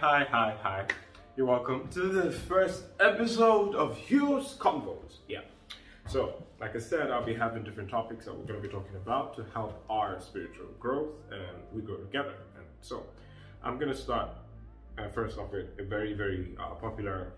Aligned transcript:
hi, 0.00 0.26
hi, 0.30 0.56
hi. 0.62 0.86
You're 1.36 1.46
welcome 1.46 1.86
to 1.88 2.00
the 2.00 2.32
first 2.32 2.84
episode 3.00 3.74
of 3.74 3.98
Hugh's 3.98 4.56
Convos. 4.58 5.18
Yeah. 5.28 5.40
So, 6.08 6.42
like 6.58 6.74
I 6.74 6.78
said, 6.78 7.10
I'll 7.10 7.22
be 7.22 7.34
having 7.34 7.64
different 7.64 7.90
topics 7.90 8.24
that 8.24 8.34
we're 8.34 8.46
going 8.46 8.62
to 8.62 8.66
be 8.66 8.72
talking 8.72 8.96
about 8.96 9.36
to 9.36 9.44
help 9.52 9.84
our 9.90 10.18
spiritual 10.18 10.68
growth 10.78 11.16
and 11.30 11.54
we 11.74 11.82
grow 11.82 11.98
together. 11.98 12.32
And 12.56 12.64
so, 12.80 13.04
I'm 13.62 13.76
going 13.78 13.92
to 13.92 13.96
start 13.96 14.30
uh, 14.96 15.08
first 15.08 15.36
off 15.36 15.52
with 15.52 15.66
a 15.78 15.84
very, 15.84 16.14
very 16.14 16.56
uh, 16.58 16.70
popular 16.76 17.34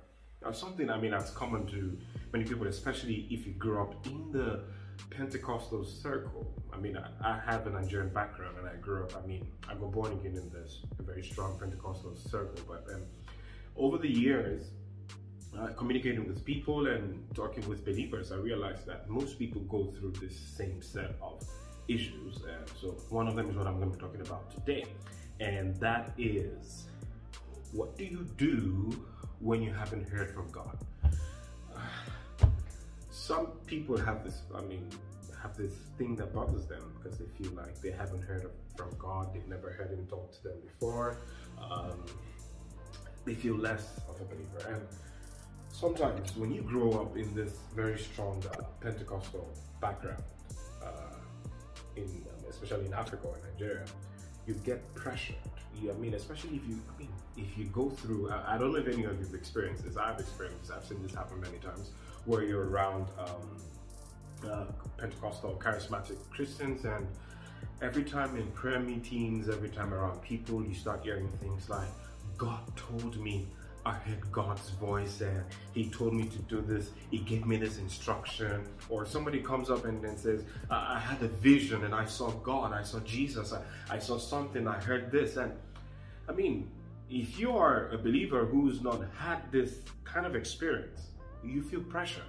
uh, 0.46 0.52
something. 0.52 0.88
I 0.88 1.00
mean, 1.00 1.10
that's 1.10 1.32
common 1.32 1.66
to 1.66 1.98
many 2.32 2.44
people, 2.44 2.68
especially 2.68 3.26
if 3.28 3.44
you 3.44 3.54
grew 3.54 3.82
up 3.82 4.06
in 4.06 4.30
the 4.30 4.60
Pentecostal 5.10 5.84
circle. 5.84 6.46
I 6.72 6.78
mean, 6.78 6.96
I, 6.96 7.34
I, 7.34 7.40
have 7.44 7.66
a 7.66 7.70
Nigerian 7.70 8.12
background 8.12 8.56
and 8.58 8.68
I 8.68 8.76
grew 8.76 9.04
up, 9.04 9.12
I 9.16 9.26
mean, 9.26 9.46
I 9.68 9.74
got 9.74 9.92
born 9.92 10.12
again 10.12 10.36
in 10.36 10.50
this 10.50 10.80
very 11.00 11.22
strong 11.22 11.58
Pentecostal 11.58 12.16
circle. 12.16 12.64
But 12.66 12.86
um, 12.94 13.02
over 13.76 13.98
the 13.98 14.08
years, 14.08 14.70
uh, 15.58 15.68
communicating 15.76 16.26
with 16.26 16.44
people 16.44 16.86
and 16.86 17.24
talking 17.34 17.68
with 17.68 17.84
believers, 17.84 18.32
I 18.32 18.36
realized 18.36 18.86
that 18.86 19.08
most 19.08 19.38
people 19.38 19.60
go 19.62 19.92
through 19.98 20.12
this 20.12 20.36
same 20.36 20.80
set 20.80 21.14
of 21.20 21.44
issues. 21.88 22.36
And 22.36 22.68
so 22.80 22.88
one 23.10 23.28
of 23.28 23.36
them 23.36 23.50
is 23.50 23.56
what 23.56 23.66
I'm 23.66 23.78
going 23.78 23.90
to 23.90 23.96
be 23.96 24.00
talking 24.00 24.20
about 24.22 24.50
today. 24.50 24.84
And 25.40 25.76
that 25.76 26.12
is, 26.16 26.86
what 27.72 27.96
do 27.98 28.04
you 28.04 28.26
do 28.36 29.06
when 29.40 29.62
you 29.62 29.72
haven't 29.72 30.08
heard 30.08 30.32
from 30.32 30.50
God? 30.50 30.78
Some 33.22 33.46
people 33.66 33.96
have 33.96 34.24
this, 34.24 34.42
I 34.52 34.62
mean, 34.62 34.90
have 35.40 35.56
this 35.56 35.74
thing 35.96 36.16
that 36.16 36.34
bothers 36.34 36.66
them 36.66 36.82
because 36.96 37.18
they 37.18 37.26
feel 37.38 37.52
like 37.52 37.80
they 37.80 37.92
haven't 37.92 38.22
heard 38.22 38.50
from 38.76 38.90
God, 38.98 39.32
they've 39.32 39.46
never 39.46 39.70
heard 39.70 39.90
Him 39.90 40.04
talk 40.08 40.32
to 40.32 40.42
them 40.42 40.58
before. 40.60 41.18
Um, 41.62 42.04
they 43.24 43.34
feel 43.34 43.56
less 43.56 44.00
of 44.08 44.20
a 44.20 44.24
believer. 44.24 44.74
And 44.74 44.82
sometimes 45.72 46.36
when 46.36 46.50
you 46.52 46.62
grow 46.62 46.90
up 47.00 47.16
in 47.16 47.32
this 47.32 47.52
very 47.76 47.96
strong 47.96 48.42
uh, 48.58 48.64
Pentecostal 48.80 49.48
background, 49.80 50.24
uh, 50.82 51.14
in 51.94 52.02
um, 52.02 52.44
especially 52.50 52.86
in 52.86 52.92
Africa 52.92 53.28
or 53.28 53.38
Nigeria, 53.52 53.84
you 54.48 54.54
get 54.64 54.80
pressured. 54.96 55.36
You, 55.80 55.92
I 55.92 55.94
mean, 55.94 56.14
especially 56.14 56.56
if 56.56 56.68
you, 56.68 56.80
I 56.92 56.98
mean, 56.98 57.12
if 57.36 57.56
you 57.56 57.66
go 57.66 57.88
through. 57.90 58.30
I, 58.30 58.54
I 58.54 58.58
don't 58.58 58.72
know 58.72 58.78
if 58.78 58.88
any 58.88 59.04
of 59.04 59.18
you've 59.20 59.34
experienced 59.34 59.84
this. 59.84 59.96
I've 59.96 60.18
experienced. 60.18 60.62
This. 60.62 60.76
I've 60.76 60.84
seen 60.84 61.02
this 61.02 61.14
happen 61.14 61.40
many 61.40 61.58
times, 61.58 61.90
where 62.24 62.42
you're 62.42 62.68
around 62.68 63.06
um, 63.18 64.50
uh, 64.50 64.64
Pentecostal 64.98 65.60
charismatic 65.62 66.18
Christians, 66.30 66.84
and 66.84 67.06
every 67.80 68.04
time 68.04 68.36
in 68.36 68.46
prayer 68.52 68.80
meetings, 68.80 69.48
every 69.48 69.68
time 69.68 69.92
around 69.92 70.20
people, 70.22 70.64
you 70.64 70.74
start 70.74 71.02
hearing 71.02 71.28
things 71.40 71.68
like, 71.68 71.88
"God 72.36 72.60
told 72.76 73.18
me." 73.18 73.48
I 73.84 73.94
heard 73.94 74.30
God's 74.30 74.70
voice 74.70 75.22
and 75.22 75.42
He 75.74 75.90
told 75.90 76.14
me 76.14 76.24
to 76.28 76.38
do 76.42 76.60
this. 76.60 76.90
He 77.10 77.18
gave 77.18 77.46
me 77.46 77.56
this 77.56 77.78
instruction. 77.78 78.64
Or 78.88 79.04
somebody 79.04 79.40
comes 79.40 79.70
up 79.70 79.84
and 79.84 80.02
then 80.02 80.16
says, 80.16 80.44
I, 80.70 80.96
I 80.96 80.98
had 81.00 81.20
a 81.22 81.28
vision 81.28 81.84
and 81.84 81.94
I 81.94 82.04
saw 82.04 82.30
God, 82.30 82.72
I 82.72 82.82
saw 82.84 83.00
Jesus, 83.00 83.52
I, 83.52 83.62
I 83.96 83.98
saw 83.98 84.18
something, 84.18 84.68
I 84.68 84.78
heard 84.80 85.10
this. 85.10 85.36
And 85.36 85.52
I 86.28 86.32
mean, 86.32 86.70
if 87.10 87.38
you 87.38 87.56
are 87.56 87.88
a 87.88 87.98
believer 87.98 88.46
who's 88.46 88.80
not 88.82 89.02
had 89.18 89.50
this 89.50 89.80
kind 90.04 90.26
of 90.26 90.36
experience, 90.36 91.00
you 91.44 91.62
feel 91.62 91.82
pressure 91.82 92.24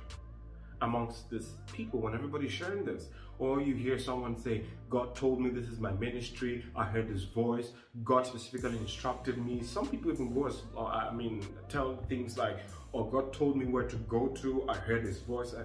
amongst 0.81 1.29
this 1.29 1.53
people 1.71 1.99
when 1.99 2.13
everybody's 2.13 2.51
sharing 2.51 2.83
this. 2.85 3.07
Or 3.39 3.59
you 3.59 3.73
hear 3.73 3.97
someone 3.97 4.37
say, 4.37 4.63
God 4.89 5.15
told 5.15 5.41
me 5.41 5.49
this 5.49 5.67
is 5.67 5.79
my 5.79 5.91
ministry. 5.93 6.63
I 6.75 6.83
heard 6.83 7.09
his 7.09 7.23
voice. 7.23 7.71
God 8.03 8.27
specifically 8.27 8.77
instructed 8.77 9.43
me. 9.43 9.63
Some 9.63 9.87
people 9.87 10.11
even 10.11 10.33
go 10.33 10.47
as, 10.47 10.61
uh, 10.77 10.83
I 10.83 11.11
mean, 11.13 11.45
tell 11.67 11.97
things 12.07 12.37
like, 12.37 12.59
oh, 12.93 13.05
God 13.05 13.33
told 13.33 13.57
me 13.57 13.65
where 13.65 13.87
to 13.87 13.95
go 13.95 14.27
to. 14.27 14.65
I 14.69 14.75
heard 14.75 15.03
his 15.03 15.19
voice. 15.19 15.55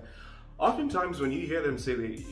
Oftentimes 0.58 1.20
when 1.20 1.30
you 1.30 1.46
hear 1.46 1.62
them 1.62 1.78
say 1.78 1.94
they, 1.94 2.24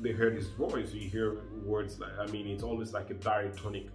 they 0.00 0.12
heard 0.12 0.34
his 0.36 0.48
voice, 0.48 0.92
you 0.92 1.08
hear 1.08 1.38
words 1.64 1.98
like, 1.98 2.12
I 2.18 2.26
mean, 2.26 2.46
it's 2.46 2.62
always 2.62 2.92
like 2.92 3.10
a 3.10 3.14
diatonic, 3.14 3.88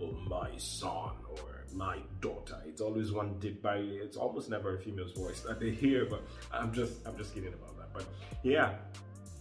oh, 0.00 0.12
my 0.28 0.50
son, 0.56 1.12
or 1.30 1.55
my 1.74 1.98
daughter. 2.20 2.60
It's 2.66 2.80
always 2.80 3.12
one 3.12 3.38
did 3.38 3.62
by. 3.62 3.76
It's 3.76 4.16
almost 4.16 4.50
never 4.50 4.76
a 4.76 4.80
female's 4.80 5.12
voice 5.12 5.40
that 5.40 5.60
they 5.60 5.70
hear. 5.70 6.06
But 6.06 6.22
I'm 6.52 6.72
just 6.72 7.06
I'm 7.06 7.16
just 7.16 7.34
kidding 7.34 7.52
about 7.52 7.76
that. 7.78 7.92
But 7.92 8.04
yeah, 8.42 8.74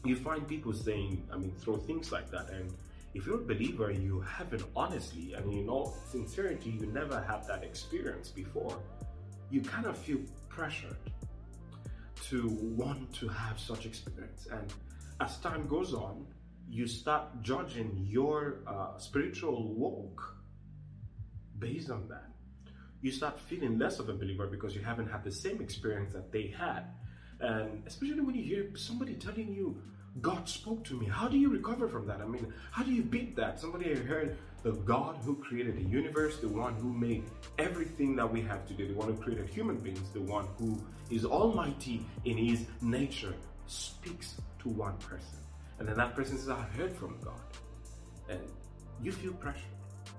you 0.03 0.16
find 0.16 0.47
people 0.47 0.74
saying, 0.74 1.28
I 1.31 1.38
mean, 1.38 1.53
throw 1.59 1.78
things 1.78 2.12
like 2.12 2.30
that. 2.31 2.50
And 2.50 2.74
if 3.14 3.25
you're 3.25 3.41
a 3.41 3.46
believer, 3.46 3.91
you 3.91 4.22
haven't 4.22 4.64
honestly, 4.75 5.34
and 5.34 5.52
in 5.52 5.69
all 5.69 5.97
sincerity, 6.09 6.72
you 6.72 6.88
never 6.88 7.22
have 7.22 7.47
that 7.47 7.64
experience 7.64 8.30
before. 8.30 8.78
You 9.50 9.62
kind 9.62 9.85
of 9.85 9.97
feel 9.97 10.19
pressured 10.50 10.97
to 12.30 12.47
want 12.50 13.14
to 13.14 13.28
have 13.28 13.59
such 13.59 13.85
experience. 13.85 14.47
And 14.52 14.74
as 15.22 15.38
time 15.40 15.68
goes 15.68 15.94
on, 15.94 16.25
you 16.69 16.88
start 16.88 17.41
judging 17.41 18.06
your 18.09 18.59
uh, 18.68 18.97
spiritual 18.97 19.74
walk 19.75 20.35
based 21.60 21.90
on 21.90 22.08
that, 22.10 22.30
you 23.02 23.12
start 23.12 23.40
feeling 23.40 23.78
less 23.78 24.00
of 24.00 24.10
a 24.10 24.14
believer 24.14 24.48
because 24.48 24.76
you 24.76 24.82
haven't 24.82 25.08
had 25.08 25.24
the 25.24 25.32
same 25.32 25.62
experience 25.62 26.14
that 26.14 26.32
they 26.32 26.48
had. 26.48 26.86
And 27.40 27.84
especially 27.86 28.22
when 28.22 28.36
you 28.36 28.44
hear 28.44 28.70
somebody 28.76 29.14
telling 29.14 29.54
you, 29.54 29.82
God 30.22 30.48
spoke 30.48 30.86
to 30.86 30.94
me. 30.94 31.06
How 31.06 31.28
do 31.28 31.38
you 31.38 31.50
recover 31.50 31.90
from 31.90 32.08
that? 32.08 32.22
I 32.22 32.26
mean, 32.26 32.54
how 32.72 32.84
do 32.84 32.92
you 32.92 33.04
beat 33.04 33.36
that? 33.36 33.60
Somebody 33.60 33.94
heard 33.94 34.38
the 34.64 34.72
God 34.72 35.18
who 35.24 35.36
created 35.36 35.76
the 35.76 35.84
universe, 35.84 36.40
the 36.40 36.48
one 36.48 36.74
who 36.76 36.92
made 36.92 37.26
everything 37.60 38.16
that 38.16 38.32
we 38.32 38.42
have 38.42 38.66
today, 38.66 38.88
the 38.88 38.94
one 38.94 39.10
who 39.10 39.22
created 39.22 39.50
human 39.50 39.78
beings, 39.78 40.10
the 40.14 40.22
one 40.22 40.48
who 40.58 40.82
is 41.12 41.26
almighty 41.26 42.06
in 42.24 42.38
his 42.38 42.66
nature, 42.82 43.36
speaks 43.68 44.36
to 44.60 44.70
one 44.70 44.98
person. 44.98 45.40
And 45.80 45.88
then 45.88 45.98
that 45.98 46.16
person 46.16 46.38
says, 46.38 46.50
I 46.50 46.62
heard 46.62 46.96
from 46.96 47.18
God. 47.22 47.42
And 48.30 48.40
you 49.04 49.12
feel 49.12 49.34
pressure 49.34 49.75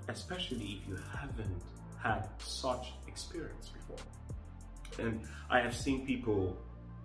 especially 0.09 0.81
if 0.83 0.89
you 0.89 0.99
haven't 1.17 1.63
had 2.03 2.29
such 2.39 2.93
experience 3.07 3.69
before. 3.69 5.05
And 5.05 5.21
I 5.51 5.61
have 5.61 5.75
seen 5.75 6.07
people, 6.07 6.57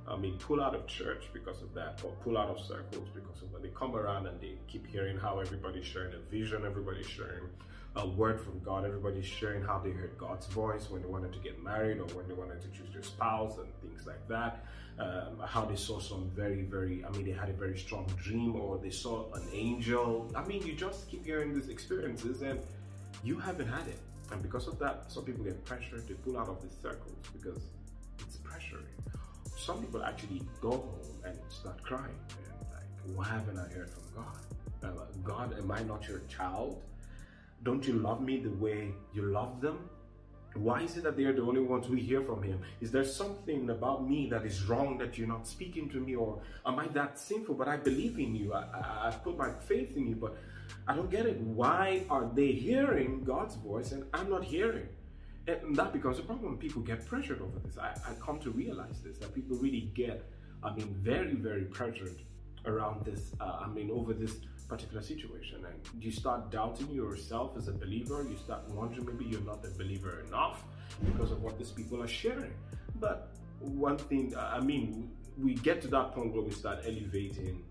I 0.08 0.16
mean, 0.16 0.38
pull 0.38 0.62
out 0.62 0.76
of 0.76 0.88
church 0.88 1.26
because 1.34 1.62
of 1.62 1.74
that, 1.74 2.02
or 2.04 2.12
pull 2.24 2.38
out 2.38 2.50
of 2.50 2.60
circles 2.60 3.08
because 3.14 3.42
of 3.42 3.52
that. 3.52 3.64
They 3.64 3.70
come 3.70 3.96
around 3.96 4.28
and 4.28 4.40
they 4.40 4.56
keep 4.68 4.88
hearing 4.88 5.18
how 5.18 5.40
everybody's 5.40 5.86
sharing 5.86 6.14
a 6.14 6.20
vision, 6.30 6.66
everybody's 6.66 7.08
sharing 7.08 7.50
a 7.98 8.08
word 8.08 8.40
from 8.40 8.60
God, 8.60 8.86
everybody's 8.86 9.26
sharing 9.26 9.62
how 9.62 9.78
they 9.80 9.92
heard 9.92 10.18
God's 10.18 10.48
voice 10.48 10.90
when 10.90 11.02
they 11.02 11.08
wanted 11.10 11.34
to 11.34 11.40
get 11.40 11.62
married 11.62 12.00
or 12.00 12.06
when 12.16 12.26
they 12.28 12.34
wanted 12.34 12.62
to 12.62 12.68
choose 12.70 12.94
their 12.94 13.04
spouse 13.04 13.58
and 13.58 13.68
things 13.82 14.08
like 14.08 14.26
that. 14.30 14.66
Um, 14.98 15.42
how 15.46 15.66
they 15.66 15.76
saw 15.76 16.00
some 16.00 16.30
very, 16.36 16.62
very, 16.62 17.04
I 17.04 17.10
mean, 17.12 17.26
they 17.26 17.32
had 17.32 17.50
a 17.50 17.54
very 17.54 17.78
strong 17.78 18.06
dream 18.22 18.56
or 18.56 18.78
they 18.78 18.92
saw 18.92 19.32
an 19.34 19.44
angel. 19.52 20.32
I 20.36 20.46
mean, 20.46 20.66
you 20.66 20.74
just 20.74 21.10
keep 21.10 21.26
hearing 21.26 21.54
these 21.54 21.70
experiences 21.70 22.42
and 22.44 22.62
you 23.24 23.40
haven't 23.40 23.68
had 23.68 23.88
it. 23.88 24.00
And 24.32 24.42
because 24.42 24.68
of 24.68 24.80
that, 24.80 25.12
some 25.12 25.26
people 25.26 25.44
get 25.44 25.64
pressured 25.66 26.08
to 26.08 26.14
pull 26.16 26.38
out 26.38 26.48
of 26.48 26.62
the 26.62 26.70
circles 26.82 27.18
because 27.34 27.62
it's 28.20 28.38
pressuring. 28.38 28.86
Some 29.58 29.82
people 29.82 30.04
actually 30.04 30.42
go 30.62 30.72
home 30.72 31.22
and 31.26 31.38
start 31.50 31.82
crying. 31.84 32.16
And 32.30 32.68
like, 32.74 33.18
why 33.18 33.26
haven't 33.26 33.60
I 33.60 33.68
heard 33.74 33.90
from 33.90 34.04
God? 34.16 34.38
God, 35.24 35.58
am 35.58 35.72
I 35.72 35.84
not 35.84 36.08
your 36.08 36.22
child? 36.28 36.82
Don't 37.64 37.86
you 37.88 37.94
love 37.94 38.22
me 38.22 38.38
the 38.38 38.50
way 38.50 38.90
you 39.14 39.24
love 39.24 39.62
them? 39.62 39.90
Why 40.54 40.82
is 40.82 40.98
it 40.98 41.04
that 41.04 41.16
they're 41.16 41.34
the 41.34 41.42
only 41.42 41.62
ones 41.62 41.88
we 41.88 42.02
hear 42.02 42.22
from 42.22 42.44
him? 42.44 42.62
Is 42.82 42.92
there 42.92 43.06
something 43.06 43.70
about 43.70 44.08
me 44.08 44.28
that 44.30 44.46
is 44.46 44.64
wrong 44.64 44.98
that 44.98 45.18
you're 45.18 45.28
not 45.28 45.48
speaking 45.48 45.90
to 45.90 45.98
me? 45.98 46.16
Or 46.16 46.42
am 46.66 46.78
I 46.80 46.88
that 46.90 47.20
sinful? 47.20 47.56
But 47.56 47.68
I 47.70 47.78
believe 47.78 48.20
in 48.20 48.36
you. 48.36 48.54
I, 48.54 49.08
I 49.08 49.12
put 49.24 49.38
my 49.38 49.52
faith 49.52 49.96
in 49.96 50.08
you, 50.08 50.16
but 50.16 50.36
I 50.88 50.96
don't 50.96 51.10
get 51.10 51.26
it. 51.26 51.40
Why 51.40 52.04
are 52.10 52.30
they 52.34 52.52
hearing 52.52 53.24
God's 53.24 53.56
voice 53.56 53.94
and 53.94 54.06
I'm 54.14 54.30
not 54.30 54.44
hearing? 54.44 54.90
And 55.48 55.76
that 55.76 55.94
becomes 55.94 56.20
a 56.20 56.24
problem. 56.24 56.58
People 56.58 56.82
get 56.82 57.06
pressured 57.06 57.42
over 57.42 57.60
this. 57.60 57.78
I, 57.78 57.90
I 58.08 58.14
come 58.24 58.40
to 58.42 58.52
realize 58.52 59.02
this 59.04 59.18
that 59.20 59.34
people 59.34 59.58
really 59.58 59.92
get, 59.96 60.24
I 60.64 60.74
mean, 60.74 60.96
very, 61.00 61.34
very 61.34 61.64
pressured 61.64 62.22
around 62.66 63.06
this, 63.06 63.32
uh, 63.40 63.60
I 63.66 63.68
mean, 63.68 63.90
over 63.90 64.14
this 64.14 64.36
particular 64.72 65.04
situation. 65.14 65.66
And 65.70 66.04
you 66.04 66.12
start 66.12 66.50
doubting 66.50 66.90
yourself 66.92 67.58
as 67.58 67.68
a 67.68 67.76
believer. 67.84 68.26
You 68.30 68.38
start 68.38 68.64
wondering 68.70 69.06
maybe 69.06 69.26
you're 69.32 69.50
not 69.54 69.66
a 69.66 69.72
believer 69.82 70.24
enough 70.28 70.64
because 71.06 71.32
of 71.32 71.44
what 71.44 71.58
these 71.58 71.72
people 71.80 72.02
are 72.02 72.14
sharing. 72.24 72.54
But 73.00 73.18
one 73.60 73.98
thing, 73.98 74.34
I 74.38 74.60
mean, 74.62 75.12
we 75.38 75.56
get 75.56 75.82
to 75.82 75.90
that 75.90 76.14
point 76.16 76.34
where 76.34 76.46
we 76.50 76.52
start 76.52 76.80
elevating 76.86 77.64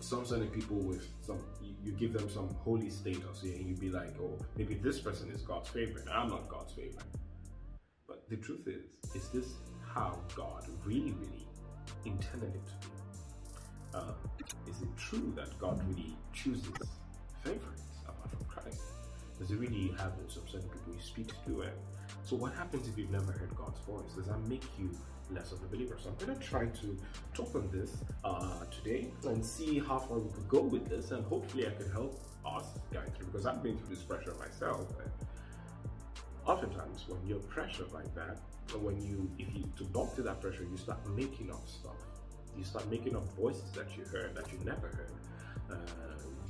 some 0.00 0.24
certain 0.24 0.48
people 0.48 0.76
with 0.76 1.04
some 1.26 1.40
you 1.84 1.92
give 1.92 2.12
them 2.12 2.28
some 2.30 2.48
holy 2.66 2.88
status 2.88 3.40
yeah, 3.42 3.54
and 3.54 3.66
you 3.68 3.74
be 3.74 3.90
like 3.90 4.14
oh 4.20 4.38
maybe 4.56 4.74
this 4.74 5.00
person 5.00 5.28
is 5.32 5.42
god's 5.42 5.68
favorite 5.68 6.06
i'm 6.12 6.28
not 6.28 6.48
god's 6.48 6.72
favorite 6.72 7.10
but 8.06 8.22
the 8.28 8.36
truth 8.36 8.68
is 8.68 8.84
is 9.16 9.28
this 9.30 9.48
how 9.94 10.16
god 10.36 10.64
really 10.84 11.14
really 11.22 11.48
intended 12.04 12.54
it 12.54 12.66
to 12.66 12.88
be 12.88 12.94
uh, 13.94 14.12
is 14.68 14.82
it 14.82 14.96
true 14.96 15.32
that 15.36 15.56
god 15.58 15.80
really 15.88 16.16
chooses 16.32 16.72
favorites 17.42 17.82
apart 18.06 18.30
from 18.30 18.44
christ 18.46 18.82
does 19.38 19.50
he 19.50 19.54
really 19.54 19.94
have 19.98 20.12
some 20.28 20.42
certain 20.46 20.68
people 20.68 20.92
he 20.94 21.00
speaks 21.00 21.34
to 21.46 21.60
and 21.62 21.72
So 22.24 22.36
what 22.36 22.52
happens 22.54 22.88
if 22.88 22.98
you've 22.98 23.10
never 23.10 23.32
heard 23.32 23.54
God's 23.56 23.80
voice? 23.80 24.12
Does 24.14 24.26
that 24.26 24.40
make 24.48 24.64
you 24.78 24.90
less 25.30 25.52
of 25.52 25.62
a 25.62 25.66
believer? 25.66 25.96
So 26.02 26.10
I'm 26.10 26.26
going 26.26 26.38
to 26.38 26.44
try 26.44 26.66
to 26.66 26.98
talk 27.32 27.54
on 27.54 27.70
this 27.72 27.96
uh, 28.24 28.64
today 28.70 29.10
and 29.24 29.44
see 29.44 29.78
how 29.78 29.98
far 29.98 30.18
we 30.18 30.30
could 30.32 30.48
go 30.48 30.60
with 30.60 30.88
this, 30.88 31.10
and 31.10 31.24
hopefully 31.24 31.66
I 31.66 31.70
can 31.70 31.90
help 31.90 32.20
us 32.44 32.66
guys 32.92 33.08
through 33.16 33.26
because 33.26 33.46
I've 33.46 33.62
been 33.62 33.78
through 33.78 33.94
this 33.94 34.04
pressure 34.04 34.34
myself. 34.38 34.88
And 35.00 35.10
oftentimes, 36.46 37.04
when 37.08 37.26
you're 37.26 37.38
pressured 37.40 37.92
like 37.92 38.14
that, 38.14 38.40
when 38.82 39.00
you, 39.00 39.30
if 39.38 39.54
you 39.54 39.64
to 39.76 39.84
bump 39.84 40.14
to 40.16 40.22
that 40.22 40.40
pressure, 40.40 40.66
you 40.70 40.76
start 40.76 40.98
making 41.16 41.50
up 41.50 41.66
stuff. 41.66 41.96
You 42.58 42.64
start 42.64 42.90
making 42.90 43.14
up 43.14 43.24
voices 43.36 43.70
that 43.72 43.96
you 43.96 44.04
heard 44.04 44.34
that 44.34 44.52
you 44.52 44.58
never 44.64 44.88
heard. 44.88 45.12
Uh, 45.70 45.76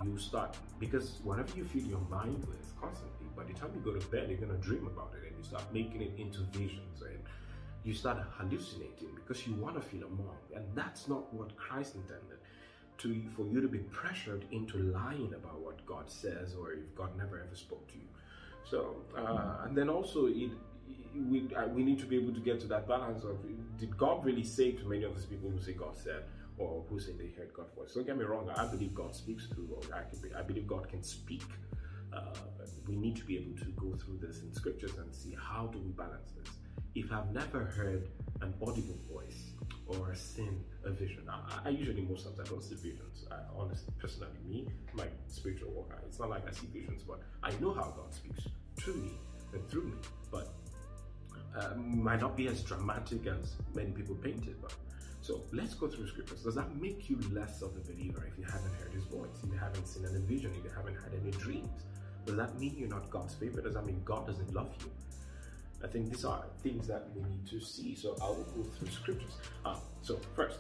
you 0.05 0.17
start 0.17 0.57
because 0.79 1.21
whatever 1.23 1.57
you 1.57 1.65
fill 1.65 1.83
your 1.83 2.01
mind 2.09 2.45
with 2.47 2.73
constantly, 2.81 3.27
by 3.37 3.45
the 3.45 3.53
time 3.53 3.71
you 3.75 3.81
go 3.81 3.93
to 3.99 4.07
bed, 4.07 4.29
you're 4.31 4.39
gonna 4.39 4.59
dream 4.59 4.87
about 4.87 5.13
it, 5.17 5.29
and 5.29 5.37
you 5.37 5.45
start 5.45 5.65
making 5.73 6.01
it 6.01 6.13
into 6.17 6.41
visions, 6.53 7.03
and 7.03 7.19
you 7.85 7.93
start 7.93 8.19
hallucinating 8.39 9.11
because 9.17 9.47
you 9.47 9.55
want 9.55 9.75
to 9.75 9.83
feel 9.83 10.05
among, 10.05 10.39
and 10.55 10.65
that's 10.75 11.09
not 11.09 11.33
what 11.35 11.57
Christ 11.57 11.97
intended. 11.97 12.39
To 12.99 13.23
for 13.37 13.47
you 13.47 13.61
to 13.61 13.69
be 13.69 13.79
pressured 13.79 14.45
into 14.51 14.79
lying 14.79 15.33
about 15.35 15.61
what 15.61 15.85
God 15.87 16.11
says, 16.11 16.55
or 16.59 16.73
if 16.73 16.95
God 16.97 17.17
never 17.17 17.39
ever 17.39 17.55
spoke 17.55 17.87
to 17.89 17.95
you. 17.95 18.09
So, 18.65 18.97
uh, 19.17 19.65
and 19.65 19.77
then 19.77 19.89
also 19.89 20.27
it, 20.27 20.51
we 21.29 21.49
uh, 21.55 21.67
we 21.69 21.83
need 21.83 21.99
to 21.99 22.07
be 22.07 22.17
able 22.17 22.33
to 22.33 22.41
get 22.41 22.61
to 22.61 22.67
that 22.69 22.87
balance 22.87 23.25
of 23.25 23.39
did 23.79 23.97
God 23.97 24.25
really 24.25 24.45
say 24.45 24.73
to 24.73 24.85
many 24.89 25.05
of 25.05 25.15
these 25.15 25.25
people 25.25 25.51
who 25.51 25.61
say 25.61 25.73
God 25.73 25.97
said 25.97 26.25
or 26.59 26.85
who 26.89 26.99
say 26.99 27.13
they 27.13 27.31
heard 27.37 27.53
God's 27.55 27.73
voice? 27.75 27.95
Don't 27.95 28.07
get 28.07 28.19
me 28.19 28.25
wrong. 28.25 28.51
I 28.57 28.67
believe 28.67 28.95
God 28.95 29.15
speaks 29.15 29.47
through, 29.47 29.81
I, 29.95 30.01
be, 30.21 30.35
I 30.35 30.43
believe 30.43 30.67
God 30.67 30.89
can 30.89 31.03
speak. 31.03 31.45
Uh, 32.13 32.35
we 32.89 32.97
need 32.97 33.17
to 33.17 33.25
be 33.25 33.37
able 33.37 33.57
to 33.59 33.67
go 33.77 33.97
through 33.97 34.19
this 34.21 34.41
in 34.41 34.53
scriptures 34.53 34.93
and 34.99 35.15
see 35.15 35.37
how 35.39 35.67
do 35.67 35.79
we 35.79 35.91
balance 35.93 36.33
this. 36.43 36.53
If 36.95 37.13
I've 37.13 37.33
never 37.33 37.65
heard 37.65 38.09
an 38.41 38.55
audible 38.61 38.99
voice 39.13 39.51
or 39.87 40.15
seen 40.15 40.65
a 40.85 40.91
vision, 40.91 41.29
I, 41.29 41.61
I 41.67 41.69
usually 41.69 42.03
most 42.03 42.25
times 42.25 42.41
I 42.41 42.45
don't 42.45 42.63
see 42.63 42.75
visions. 42.75 43.27
I, 43.31 43.37
honestly, 43.57 43.93
personally, 43.99 44.33
me, 44.45 44.67
my 44.95 45.05
spiritual 45.29 45.71
walk, 45.71 45.93
it's 46.07 46.19
not 46.19 46.31
like 46.31 46.49
I 46.49 46.53
see 46.53 46.67
visions, 46.73 47.03
but 47.07 47.21
I 47.43 47.51
know 47.61 47.73
how 47.73 47.95
God 47.97 48.13
speaks 48.13 48.41
to 48.85 48.95
me 48.95 49.13
and 49.53 49.69
through 49.69 49.85
me. 49.85 49.93
But 50.31 50.49
uh, 51.57 51.75
might 51.77 52.21
not 52.21 52.37
be 52.37 52.49
as 52.49 52.63
dramatic 52.63 53.27
as 53.27 53.55
many 53.75 53.91
people 53.91 54.15
paint 54.17 54.47
it, 54.47 54.61
but 54.61 54.75
so 55.21 55.43
let's 55.53 55.75
go 55.75 55.89
through 55.89 56.09
scriptures. 56.09 56.43
Does 56.43 56.55
that 56.55 56.75
make 56.81 57.11
you 57.11 57.19
less 57.33 57.63
of 57.63 57.77
a 57.77 57.81
believer 57.81 58.27
if 58.31 58.39
you 58.39 58.45
haven't 58.45 58.73
heard 58.81 58.93
his 58.93 59.05
voice, 59.05 59.29
if 59.43 59.53
you 59.53 59.59
haven't 59.59 59.87
seen 59.87 60.07
any 60.07 60.21
vision, 60.25 60.53
if 60.57 60.65
you 60.65 60.71
haven't 60.75 60.95
had 60.95 61.13
any 61.21 61.31
dreams? 61.33 61.85
Does 62.25 62.37
that 62.37 62.59
mean 62.59 62.75
you're 62.79 62.89
not 62.89 63.11
God's 63.11 63.35
favorite? 63.35 63.65
Does 63.65 63.75
that 63.75 63.87
mean 63.87 64.01
God 64.05 64.27
doesn't 64.27 64.55
love 64.55 64.71
you? 64.81 64.91
I 65.83 65.87
think 65.87 66.11
these 66.11 66.25
are 66.25 66.45
things 66.63 66.87
that 66.89 67.09
we 67.15 67.23
need 67.29 67.47
to 67.49 67.61
see. 67.61 67.95
So 67.95 68.17
I 68.23 68.29
will 68.29 68.47
go 68.57 68.63
through 68.65 68.89
scriptures. 68.89 69.37
Uh, 69.65 69.77
so 70.03 70.19
first, 70.35 70.59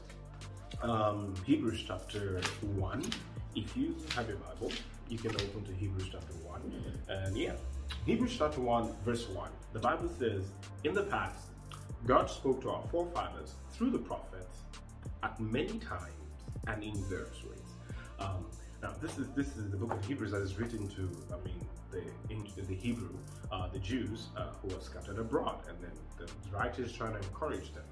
um, 0.82 1.34
Hebrews 1.44 1.84
chapter 1.86 2.40
1. 2.62 3.04
If 3.54 3.76
you 3.76 3.96
have 4.14 4.28
your 4.28 4.38
Bible, 4.38 4.72
you 5.08 5.18
can 5.18 5.32
open 5.32 5.64
to 5.64 5.72
Hebrews 5.72 6.08
chapter 6.12 6.34
1. 6.34 6.94
And 7.08 7.36
yeah, 7.36 7.54
Hebrews 8.06 8.36
chapter 8.38 8.60
1, 8.60 8.96
verse 9.04 9.28
1. 9.28 9.50
The 9.72 9.78
Bible 9.78 10.08
says, 10.18 10.44
In 10.84 10.94
the 10.94 11.04
past, 11.04 11.48
God 12.06 12.30
spoke 12.30 12.62
to 12.62 12.70
our 12.70 12.82
forefathers 12.90 13.54
through 13.72 13.90
the 13.90 13.98
prophets 13.98 14.62
at 15.22 15.38
many 15.40 15.78
times 15.78 16.12
and 16.66 16.82
in 16.82 16.94
various 17.04 17.42
ways. 17.44 17.58
Um, 18.18 18.46
now, 18.82 18.94
this 19.02 19.18
is 19.18 19.26
this 19.34 19.48
is 19.56 19.70
the 19.70 19.76
book 19.76 19.92
of 19.92 20.04
Hebrews 20.06 20.30
that 20.30 20.42
is 20.42 20.58
written 20.58 20.88
to, 20.88 21.10
I 21.32 21.44
mean, 21.44 21.60
the 21.90 22.02
in, 22.32 22.46
the 22.56 22.74
Hebrew, 22.74 23.10
uh, 23.50 23.68
the 23.68 23.78
Jews 23.78 24.28
uh, 24.36 24.48
who 24.62 24.76
are 24.76 24.80
scattered 24.80 25.18
abroad, 25.18 25.62
and 25.68 25.76
then 25.80 25.90
the 26.18 26.56
writer 26.56 26.82
is 26.82 26.92
trying 26.92 27.12
to 27.12 27.18
encourage 27.18 27.72
them 27.74 27.84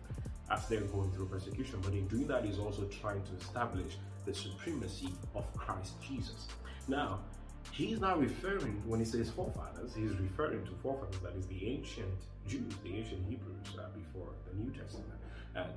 as 0.51 0.69
they're 0.69 0.83
going 0.83 1.11
through 1.13 1.27
persecution. 1.27 1.81
But 1.83 1.93
in 1.93 2.07
doing 2.07 2.27
that, 2.29 2.45
he's 2.45 2.59
also 2.59 2.85
trying 2.85 3.23
to 3.23 3.35
establish 3.41 3.97
the 4.25 4.35
supremacy 4.35 5.13
of 5.35 5.53
Christ 5.57 5.95
Jesus. 6.01 6.47
Now, 6.89 7.21
he's 7.73 8.01
not 8.01 8.19
referring 8.21 8.83
when 8.87 9.01
he 9.01 9.07
says 9.07 9.31
forefathers, 9.31 9.95
he's 9.95 10.13
referring 10.19 10.65
to 10.65 10.73
forefathers 10.83 11.21
that 11.21 11.35
is 11.37 11.47
the 11.47 11.67
ancient 11.67 12.21
Jews, 12.47 12.73
the 12.83 12.95
ancient 12.95 13.29
Hebrews 13.29 13.79
uh, 13.79 13.89
before 13.95 14.29
the 14.49 14.57
New 14.59 14.71
Testament, 14.71 15.21
and 15.55 15.71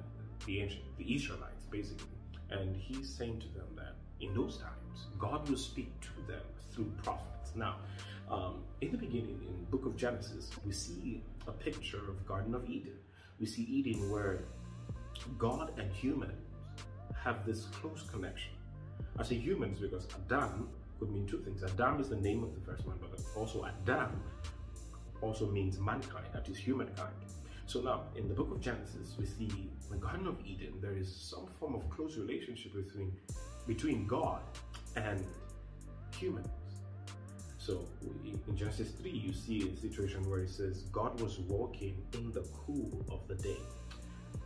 the 0.46 0.62
ancient 0.62 0.84
the 0.98 1.16
Israelites 1.16 1.66
basically. 1.70 2.08
And 2.50 2.76
he's 2.76 3.10
saying 3.10 3.40
to 3.42 3.48
them 3.50 3.68
that 3.76 3.96
in 4.20 4.34
those 4.34 4.58
times, 4.58 5.08
God 5.18 5.48
will 5.48 5.58
speak 5.58 5.92
to 6.02 6.32
them 6.32 6.42
through 6.72 6.92
prophets. 7.04 7.52
Now, 7.56 7.78
um, 8.30 8.64
in 8.82 8.92
the 8.92 8.98
beginning, 8.98 9.40
in 9.48 9.66
book 9.66 9.86
of 9.86 9.96
Genesis, 9.96 10.50
we 10.66 10.72
see 10.72 11.24
a 11.48 11.52
picture 11.52 11.98
of 12.10 12.26
Garden 12.28 12.56
of 12.56 12.70
Eden. 12.70 12.98
We 13.40 13.46
see 13.46 13.64
Eden 13.64 14.10
where 14.10 14.46
God 15.38 15.72
and 15.78 15.92
humans 15.92 16.34
have 17.24 17.46
this 17.46 17.66
close 17.66 18.04
connection. 18.12 18.52
I 19.18 19.24
say 19.24 19.36
humans 19.36 19.80
because 19.80 20.08
Adam 20.32 20.70
could 21.00 21.12
mean 21.12 21.26
two 21.26 21.40
things. 21.40 21.64
Adam 21.64 22.00
is 22.00 22.10
the 22.10 22.18
name 22.18 22.44
of 22.44 22.54
the 22.54 22.62
first 22.62 22.86
man, 22.86 22.98
but 23.00 23.20
also 23.36 23.66
Adam 23.66 24.22
also 25.22 25.48
means 25.48 25.80
mankind, 25.80 26.26
that 26.34 26.48
is 26.48 26.58
humankind. 26.58 27.14
So 27.66 27.82
now, 27.82 28.04
in 28.16 28.28
the 28.28 28.34
book 28.34 28.52
of 28.52 28.62
Genesis, 28.62 29.16
we 29.20 29.26
see 29.26 29.70
the 29.92 29.98
Garden 29.98 30.28
of 30.28 30.38
Eden, 30.46 30.74
there 30.82 30.98
is 30.98 31.14
some 31.14 31.48
form 31.60 31.76
of 31.76 31.90
close 31.90 32.18
relationship 32.18 32.74
between, 32.74 33.12
between 33.68 34.08
God 34.08 34.42
and 34.96 35.24
humans. 36.18 36.48
So 37.58 37.86
in 38.26 38.56
Genesis 38.56 38.92
3, 38.92 39.12
you 39.12 39.34
see 39.34 39.70
a 39.70 39.80
situation 39.80 40.28
where 40.28 40.40
it 40.40 40.50
says 40.50 40.84
God 40.92 41.22
was 41.22 41.40
walking 41.40 42.02
in 42.14 42.32
the 42.32 42.42
cool 42.66 43.06
of 43.12 43.28
the 43.28 43.36
day, 43.36 43.60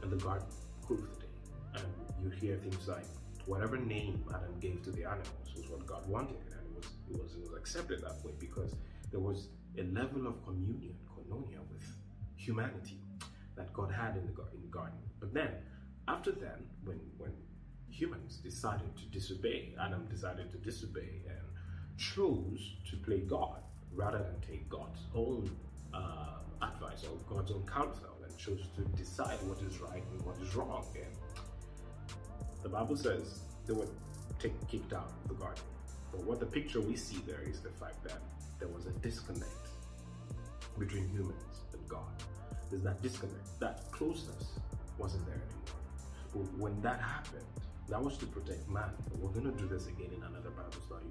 and 0.01 0.11
the 0.11 0.17
garden 0.17 0.47
cool 0.85 0.97
of 0.97 1.09
the 1.15 1.21
day. 1.21 1.31
And 1.75 1.85
you 2.21 2.29
hear 2.29 2.57
things 2.57 2.87
like 2.87 3.05
whatever 3.45 3.77
name 3.77 4.23
Adam 4.29 4.59
gave 4.59 4.81
to 4.83 4.91
the 4.91 5.03
animals 5.03 5.53
was 5.55 5.67
what 5.69 5.85
God 5.85 6.07
wanted, 6.07 6.37
and 6.51 6.61
it 6.65 6.75
was 6.75 6.85
it 7.09 7.21
was, 7.21 7.33
it 7.35 7.41
was 7.41 7.57
accepted 7.57 8.01
that 8.01 8.23
way 8.23 8.33
because 8.39 8.75
there 9.11 9.19
was 9.19 9.49
a 9.77 9.83
level 9.83 10.27
of 10.27 10.43
communion, 10.45 10.95
koinonia 11.09 11.59
with 11.71 11.83
humanity 12.35 12.99
that 13.55 13.71
God 13.73 13.91
had 13.91 14.17
in 14.17 14.25
the, 14.25 14.33
in 14.53 14.61
the 14.61 14.67
garden. 14.67 14.99
But 15.19 15.33
then, 15.33 15.51
after 16.07 16.31
then, 16.31 16.65
when 16.83 16.99
when 17.17 17.31
humans 17.89 18.37
decided 18.37 18.95
to 18.97 19.05
disobey, 19.05 19.75
Adam 19.79 20.07
decided 20.09 20.51
to 20.51 20.57
disobey 20.57 21.21
and 21.27 21.97
chose 21.97 22.75
to 22.89 22.97
play 22.97 23.19
God 23.19 23.61
rather 23.93 24.17
than 24.17 24.39
take 24.41 24.67
God's 24.69 25.01
own 25.13 25.55
uh, 25.93 26.39
advice 26.61 27.03
or 27.03 27.17
God's 27.35 27.51
own 27.51 27.65
counsel 27.67 28.17
and 28.23 28.37
chose 28.37 28.61
to 28.75 28.81
decide 28.97 29.37
what 29.43 29.61
is 29.61 29.79
right 29.79 30.03
and 30.11 30.21
what 30.23 30.35
is 30.41 30.55
wrong. 30.55 30.85
And 30.95 31.05
the 32.63 32.69
Bible 32.69 32.95
says 32.95 33.41
they 33.67 33.73
were 33.73 33.87
kicked 34.39 34.93
out 34.93 35.11
of 35.23 35.27
the 35.27 35.35
garden. 35.35 35.63
But 36.11 36.23
what 36.23 36.39
the 36.39 36.45
picture 36.45 36.81
we 36.81 36.95
see 36.95 37.21
there 37.27 37.41
is 37.45 37.59
the 37.59 37.69
fact 37.71 38.03
that 38.03 38.19
there 38.59 38.69
was 38.69 38.85
a 38.85 38.91
disconnect 39.01 39.67
between 40.79 41.07
humans 41.09 41.65
and 41.73 41.87
God. 41.87 42.23
There's 42.69 42.83
that 42.83 43.01
disconnect, 43.01 43.59
that 43.59 43.91
closeness 43.91 44.47
wasn't 44.97 45.25
there 45.25 45.35
anymore. 45.35 45.81
But 46.33 46.59
when 46.59 46.81
that 46.81 46.99
happened, 46.99 47.45
that 47.89 48.01
was 48.01 48.17
to 48.17 48.25
protect 48.25 48.67
man. 48.69 48.91
But 49.09 49.19
we're 49.19 49.31
going 49.31 49.51
to 49.51 49.61
do 49.61 49.67
this 49.67 49.87
again 49.87 50.09
in 50.15 50.23
another 50.23 50.49
Bible 50.49 50.81
study, 50.85 51.07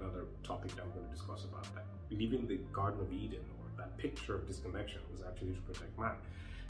another 0.00 0.26
topic 0.44 0.74
that 0.76 0.82
I'm 0.82 0.92
going 0.92 1.06
to 1.06 1.12
discuss 1.12 1.44
about 1.44 1.64
that. 1.74 1.84
Leaving 2.10 2.46
the 2.46 2.58
Garden 2.72 3.00
of 3.00 3.12
Eden 3.12 3.44
or 3.58 3.66
that 3.76 3.98
picture 3.98 4.36
of 4.36 4.46
disconnection 4.46 5.00
was 5.10 5.22
actually 5.26 5.52
to 5.54 5.60
protect 5.62 5.98
man. 5.98 6.14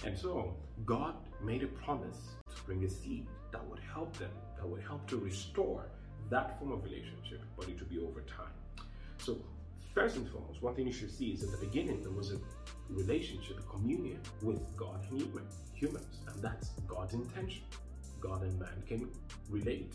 And 0.04 0.18
so 0.18 0.56
God 0.84 1.14
made 1.42 1.62
a 1.62 1.68
promise 1.68 2.18
to 2.54 2.62
bring 2.62 2.84
a 2.84 2.90
seed 2.90 3.26
that 3.52 3.64
would 3.68 3.80
help 3.80 4.16
them, 4.16 4.30
that 4.56 4.66
would 4.66 4.82
help 4.82 5.06
to 5.09 5.18
restore 5.18 5.85
that 6.30 6.59
form 6.59 6.73
of 6.73 6.85
relationship, 6.85 7.42
but 7.56 7.68
it 7.68 7.78
would 7.78 7.90
be 7.90 7.99
over 7.99 8.23
time. 8.23 8.87
So 9.18 9.38
first 9.94 10.16
and 10.16 10.28
foremost, 10.28 10.62
one 10.62 10.75
thing 10.75 10.87
you 10.87 10.92
should 10.92 11.11
see 11.11 11.30
is 11.30 11.42
in 11.42 11.50
the 11.50 11.59
beginning 11.59 12.02
there 12.02 12.12
was 12.12 12.32
a 12.32 12.38
relationship, 12.88 13.59
a 13.59 13.62
communion 13.62 14.21
with 14.40 14.61
God 14.76 15.04
and 15.11 15.21
human, 15.21 15.44
humans, 15.75 16.21
and 16.26 16.42
that's 16.42 16.71
God's 16.88 17.14
intention. 17.14 17.62
God 18.21 18.42
and 18.42 18.59
man 18.59 18.82
can 18.87 19.09
relate. 19.50 19.94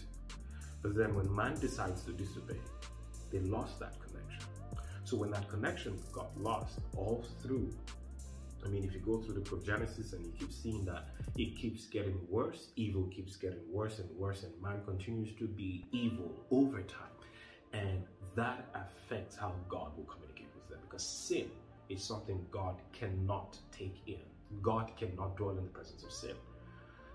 But 0.81 0.95
then 0.95 1.15
when 1.15 1.33
man 1.33 1.59
decides 1.59 2.03
to 2.03 2.11
disobey, 2.11 2.59
they 3.31 3.39
lost 3.39 3.79
that 3.79 3.93
connection. 3.99 4.43
So 5.05 5.17
when 5.17 5.31
that 5.31 5.47
connection 5.49 5.97
got 6.11 6.29
lost 6.39 6.79
all 6.95 7.25
through, 7.41 7.73
I 8.67 8.69
mean, 8.69 8.83
if 8.83 8.93
you 8.93 8.99
go 8.99 9.17
through 9.17 9.35
the 9.35 9.39
book 9.39 9.59
of 9.59 9.65
Genesis 9.65 10.11
and 10.13 10.25
you 10.25 10.31
keep 10.37 10.51
seeing 10.51 10.83
that 10.85 11.09
it 11.37 11.55
keeps 11.55 11.85
getting 11.85 12.19
worse, 12.29 12.67
evil 12.75 13.03
keeps 13.03 13.37
getting 13.37 13.61
worse 13.71 13.99
and 13.99 14.09
worse, 14.17 14.43
and 14.43 14.51
man 14.61 14.81
continues 14.85 15.33
to 15.39 15.47
be 15.47 15.85
evil 15.91 16.31
over 16.51 16.81
time. 16.81 17.07
And 17.73 18.03
that 18.35 18.65
affects 18.75 19.37
how 19.37 19.53
God 19.69 19.95
will 19.95 20.05
communicate 20.05 20.47
with 20.53 20.69
them 20.69 20.79
because 20.83 21.03
sin 21.03 21.49
is 21.89 22.03
something 22.03 22.45
God 22.51 22.75
cannot 22.91 23.57
take 23.71 24.01
in. 24.05 24.19
God 24.61 24.91
cannot 24.97 25.37
dwell 25.37 25.51
in 25.51 25.63
the 25.63 25.69
presence 25.69 26.03
of 26.03 26.11
sin. 26.11 26.35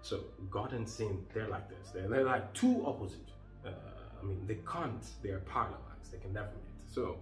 So 0.00 0.20
God 0.50 0.72
and 0.72 0.88
sin, 0.88 1.24
they're 1.34 1.48
like 1.48 1.68
this. 1.68 1.90
They're, 1.92 2.08
they're 2.08 2.24
like 2.24 2.52
two 2.54 2.82
opposite. 2.86 3.28
Uh, 3.64 3.70
I 4.20 4.24
mean, 4.24 4.46
they 4.46 4.58
can't. 4.70 5.04
They're 5.22 5.40
parallel. 5.40 5.80
They 6.10 6.18
can 6.18 6.32
never 6.34 6.48
meet. 6.48 6.92
So 6.92 7.16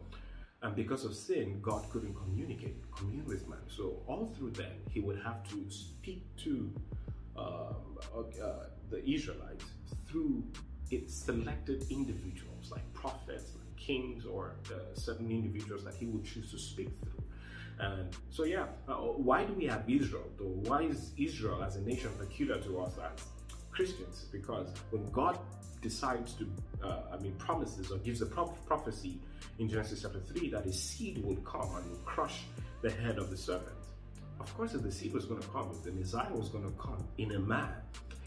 And 0.63 0.77
because 0.77 1.05
of 1.05 1.15
sin, 1.15 1.59
God 1.63 1.89
couldn't 1.91 2.15
communicate, 2.15 2.77
commune 2.95 3.25
with 3.25 3.49
man. 3.49 3.61
So 3.67 4.03
all 4.07 4.33
through 4.37 4.51
then, 4.51 4.73
he 4.91 5.01
would 5.01 5.19
have 5.23 5.43
to 5.51 5.65
speak 5.71 6.25
to 6.45 6.71
um, 7.37 7.99
uh, 8.15 8.21
the 8.91 9.09
Israelites 9.09 9.65
through 10.07 10.45
its 10.91 11.15
selected 11.15 11.87
individuals, 11.89 12.71
like 12.71 12.93
prophets, 12.93 13.53
like 13.59 13.77
kings, 13.77 14.27
or 14.27 14.57
uh, 14.71 14.95
certain 14.95 15.31
individuals 15.31 15.85
that 15.85 15.95
he 15.95 16.07
would 16.07 16.25
choose 16.25 16.51
to 16.51 16.59
speak 16.59 16.91
through. 17.03 17.25
And 17.79 18.15
so, 18.29 18.45
yeah, 18.45 18.67
uh, 18.87 18.95
why 18.97 19.45
do 19.45 19.55
we 19.55 19.65
have 19.65 19.89
Israel? 19.89 20.29
Though, 20.39 20.61
why 20.69 20.83
is 20.83 21.13
Israel 21.17 21.65
as 21.65 21.77
a 21.77 21.81
nation 21.81 22.11
peculiar 22.19 22.61
to 22.61 22.81
us 22.81 22.95
as 22.99 23.25
Christians? 23.71 24.27
Because 24.31 24.69
when 24.91 25.07
God 25.11 25.39
decides 25.81 26.35
to, 26.35 26.47
uh, 26.83 27.03
I 27.13 27.17
mean, 27.19 27.33
promises 27.35 27.91
or 27.91 27.99
gives 27.99 28.23
a 28.23 28.27
prophecy 28.27 29.19
in 29.59 29.69
Genesis 29.69 30.03
chapter 30.03 30.21
3 30.21 30.51
that 30.51 30.67
a 30.67 30.73
seed 30.73 31.25
will 31.25 31.37
come 31.37 31.75
and 31.77 31.91
will 31.91 31.99
crush 32.05 32.43
the 32.83 32.91
head 32.91 33.19
of 33.19 33.31
the 33.31 33.37
serpent. 33.37 33.77
Of 34.41 34.55
course, 34.57 34.75
if 34.75 34.83
the 34.83 34.93
seed 34.93 35.13
was 35.13 35.27
going 35.27 35.41
to 35.41 35.49
come, 35.49 35.71
if 35.71 35.85
the 35.85 35.93
Messiah 35.93 36.33
was 36.33 36.49
going 36.49 36.65
to 36.65 36.77
come 36.79 37.07
in 37.19 37.33
a 37.33 37.39
man, 37.39 37.75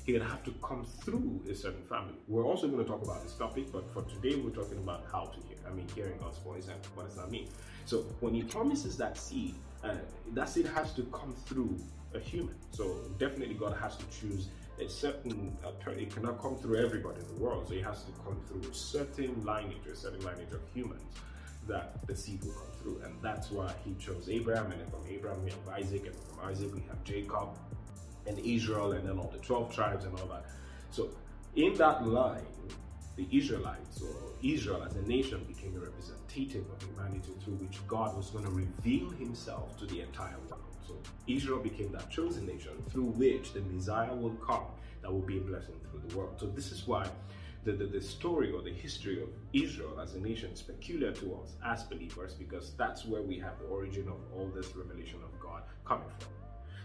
he 0.05 0.13
would 0.13 0.21
have 0.21 0.43
to 0.43 0.51
come 0.61 0.85
through 0.85 1.41
a 1.49 1.55
certain 1.55 1.83
family. 1.83 2.15
We're 2.27 2.45
also 2.45 2.67
going 2.67 2.83
to 2.83 2.89
talk 2.89 3.01
about 3.03 3.23
this 3.23 3.33
topic, 3.35 3.71
but 3.71 3.91
for 3.93 4.03
today, 4.03 4.35
we're 4.35 4.51
talking 4.51 4.77
about 4.77 5.05
how 5.11 5.25
to 5.25 5.47
hear. 5.47 5.57
I 5.67 5.73
mean, 5.73 5.87
hearing 5.95 6.17
God's 6.19 6.39
voice 6.39 6.67
and 6.67 6.77
what 6.93 7.07
does 7.07 7.15
that 7.15 7.31
mean? 7.31 7.47
So, 7.85 7.99
when 8.19 8.33
he 8.33 8.43
promises 8.43 8.97
that 8.97 9.17
seed, 9.17 9.55
uh, 9.83 9.95
that 10.33 10.49
seed 10.49 10.67
has 10.67 10.93
to 10.93 11.03
come 11.03 11.33
through 11.45 11.77
a 12.13 12.19
human. 12.19 12.55
So, 12.71 13.11
definitely, 13.17 13.55
God 13.55 13.77
has 13.81 13.95
to 13.97 14.05
choose 14.07 14.49
a 14.79 14.89
certain, 14.89 15.57
uh, 15.63 15.91
it 15.91 16.13
cannot 16.13 16.41
come 16.41 16.57
through 16.57 16.83
everybody 16.83 17.19
in 17.19 17.35
the 17.35 17.41
world. 17.41 17.67
So, 17.67 17.73
it 17.73 17.83
has 17.83 18.03
to 18.03 18.11
come 18.23 18.39
through 18.47 18.69
a 18.69 18.73
certain 18.73 19.43
lineage, 19.43 19.85
a 19.91 19.95
certain 19.95 20.23
lineage 20.23 20.51
of 20.51 20.61
humans 20.73 21.03
that 21.67 22.05
the 22.07 22.15
seed 22.15 22.43
will 22.43 22.53
come 22.53 22.71
through. 22.81 23.01
And 23.05 23.15
that's 23.21 23.51
why 23.51 23.73
he 23.85 23.93
chose 23.95 24.27
Abraham, 24.29 24.71
and 24.71 24.89
from 24.89 25.01
Abraham 25.09 25.43
we 25.43 25.51
have 25.51 25.69
Isaac, 25.69 26.05
and 26.05 26.15
from 26.15 26.49
Isaac 26.49 26.73
we 26.73 26.81
have 26.89 27.03
Jacob, 27.03 27.49
and 28.25 28.39
Israel 28.39 28.93
and 28.93 29.07
then 29.07 29.17
all 29.17 29.31
the 29.31 29.39
12 29.39 29.73
tribes 29.73 30.05
and 30.05 30.17
all 30.19 30.27
that. 30.27 30.45
So 30.91 31.09
in 31.55 31.73
that 31.75 32.05
line, 32.07 32.45
the 33.15 33.27
Israelites 33.31 34.01
or 34.01 34.31
Israel 34.41 34.83
as 34.83 34.95
a 34.95 35.01
nation 35.03 35.43
became 35.47 35.75
a 35.75 35.79
representative 35.79 36.65
of 36.71 36.81
humanity 36.81 37.33
through 37.43 37.55
which 37.55 37.85
God 37.87 38.17
was 38.17 38.29
going 38.31 38.45
to 38.45 38.51
reveal 38.51 39.09
himself 39.11 39.77
to 39.77 39.85
the 39.85 40.01
entire 40.01 40.37
world. 40.49 40.72
So 40.87 40.97
Israel 41.27 41.59
became 41.59 41.91
that 41.93 42.09
chosen 42.09 42.45
nation 42.45 42.71
through 42.89 43.11
which 43.21 43.53
the 43.53 43.61
Messiah 43.61 44.13
will 44.13 44.35
come 44.35 44.65
that 45.01 45.11
will 45.11 45.21
be 45.21 45.37
a 45.37 45.41
blessing 45.41 45.75
through 45.89 46.01
the 46.07 46.17
world. 46.17 46.35
So 46.39 46.47
this 46.47 46.71
is 46.71 46.87
why 46.87 47.07
the, 47.65 47.73
the, 47.73 47.85
the, 47.85 48.01
story 48.01 48.51
or 48.51 48.61
the 48.61 48.73
history 48.73 49.21
of 49.21 49.29
Israel 49.53 49.99
as 50.01 50.15
a 50.15 50.19
nation 50.19 50.51
is 50.51 50.61
peculiar 50.61 51.11
to 51.11 51.35
us 51.35 51.53
as 51.65 51.83
believers 51.83 52.33
because 52.33 52.73
that's 52.77 53.05
where 53.05 53.21
we 53.21 53.39
have 53.39 53.59
the 53.59 53.65
origin 53.65 54.07
of 54.07 54.17
all 54.35 54.51
this 54.53 54.75
revelation 54.75 55.19
of 55.23 55.39
God 55.39 55.63
coming 55.85 56.07
from. 56.19 56.29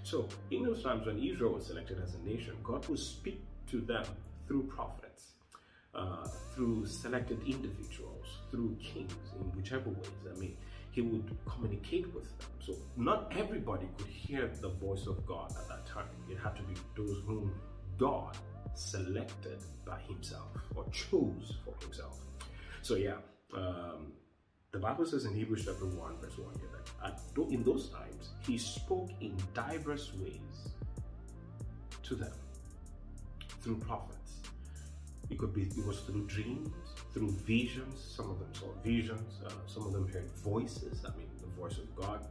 So, 0.04 0.28
in 0.50 0.62
those 0.62 0.82
times 0.82 1.06
when 1.06 1.22
Israel 1.22 1.54
was 1.54 1.66
selected 1.66 2.00
as 2.02 2.14
a 2.14 2.18
nation, 2.28 2.54
God 2.62 2.86
would 2.88 2.98
speak 2.98 3.42
to 3.70 3.80
them 3.80 4.04
through 4.46 4.64
prophets, 4.64 5.32
uh, 5.94 6.26
through 6.54 6.86
selected 6.86 7.40
individuals, 7.46 8.26
through 8.50 8.76
kings, 8.80 9.12
in 9.40 9.46
whichever 9.56 9.90
ways. 9.90 10.08
I 10.34 10.38
mean, 10.38 10.56
He 10.98 11.02
would 11.02 11.30
communicate 11.46 12.12
with 12.12 12.24
them. 12.24 12.48
So, 12.58 12.74
not 12.96 13.32
everybody 13.38 13.88
could 13.96 14.08
hear 14.08 14.50
the 14.60 14.70
voice 14.70 15.06
of 15.06 15.24
God 15.24 15.52
at 15.56 15.68
that 15.68 15.86
time. 15.86 16.08
It 16.28 16.38
had 16.42 16.56
to 16.56 16.62
be 16.62 16.74
those 16.96 17.22
whom 17.24 17.54
God 17.96 18.36
selected 18.74 19.60
by 19.86 20.00
Himself 20.08 20.48
or 20.74 20.84
chose 20.90 21.54
for 21.64 21.72
Himself. 21.84 22.18
So, 22.82 22.96
yeah. 22.96 23.18
Um, 23.56 24.12
the 24.72 24.80
Bible 24.80 25.06
says 25.06 25.24
in 25.24 25.34
Hebrews 25.36 25.66
chapter 25.66 25.86
1, 25.86 26.16
verse 26.20 26.36
1 26.36 26.52
that 27.04 27.52
in 27.52 27.62
those 27.62 27.90
times 27.90 28.30
he 28.44 28.58
spoke 28.58 29.10
in 29.20 29.36
diverse 29.54 30.12
ways 30.20 30.72
to 32.02 32.16
them 32.16 32.34
through 33.60 33.76
prophets. 33.76 34.37
It 35.30 35.38
could 35.38 35.54
be 35.54 35.62
it 35.62 35.86
was 35.86 36.00
through 36.00 36.26
dreams, 36.26 36.70
through 37.12 37.30
visions. 37.30 38.00
Some 38.16 38.30
of 38.30 38.38
them 38.38 38.48
saw 38.52 38.68
visions. 38.82 39.40
Uh, 39.44 39.50
some 39.66 39.86
of 39.86 39.92
them 39.92 40.08
heard 40.08 40.30
voices. 40.42 41.04
I 41.04 41.16
mean, 41.16 41.28
the 41.40 41.60
voice 41.60 41.78
of 41.78 41.94
God. 41.94 42.26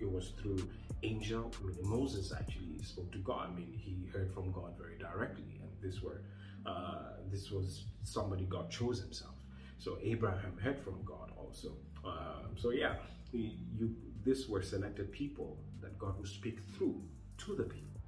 It 0.00 0.10
was 0.10 0.32
through 0.40 0.68
angel. 1.02 1.52
I 1.60 1.66
mean, 1.66 1.76
Moses 1.82 2.32
actually 2.32 2.82
spoke 2.82 3.12
to 3.12 3.18
God. 3.18 3.50
I 3.50 3.54
mean, 3.54 3.72
he 3.76 4.06
heard 4.12 4.32
from 4.32 4.50
God 4.52 4.72
very 4.78 4.96
directly, 4.98 5.60
and 5.60 5.70
this 5.82 6.02
were 6.02 6.22
uh, 6.64 7.18
this 7.30 7.50
was 7.50 7.84
somebody 8.02 8.44
God 8.44 8.70
chose 8.70 9.00
Himself. 9.00 9.34
So 9.78 9.98
Abraham 10.02 10.56
heard 10.62 10.78
from 10.78 10.98
God 11.04 11.30
also. 11.36 11.72
Um, 12.04 12.56
so 12.56 12.70
yeah, 12.70 12.94
he, 13.30 13.58
you 13.78 13.94
this 14.24 14.48
were 14.48 14.62
selected 14.62 15.12
people 15.12 15.56
that 15.80 15.96
God 15.98 16.18
would 16.18 16.28
speak 16.28 16.58
through 16.76 17.00
to 17.38 17.54
the 17.54 17.62
people. 17.62 18.00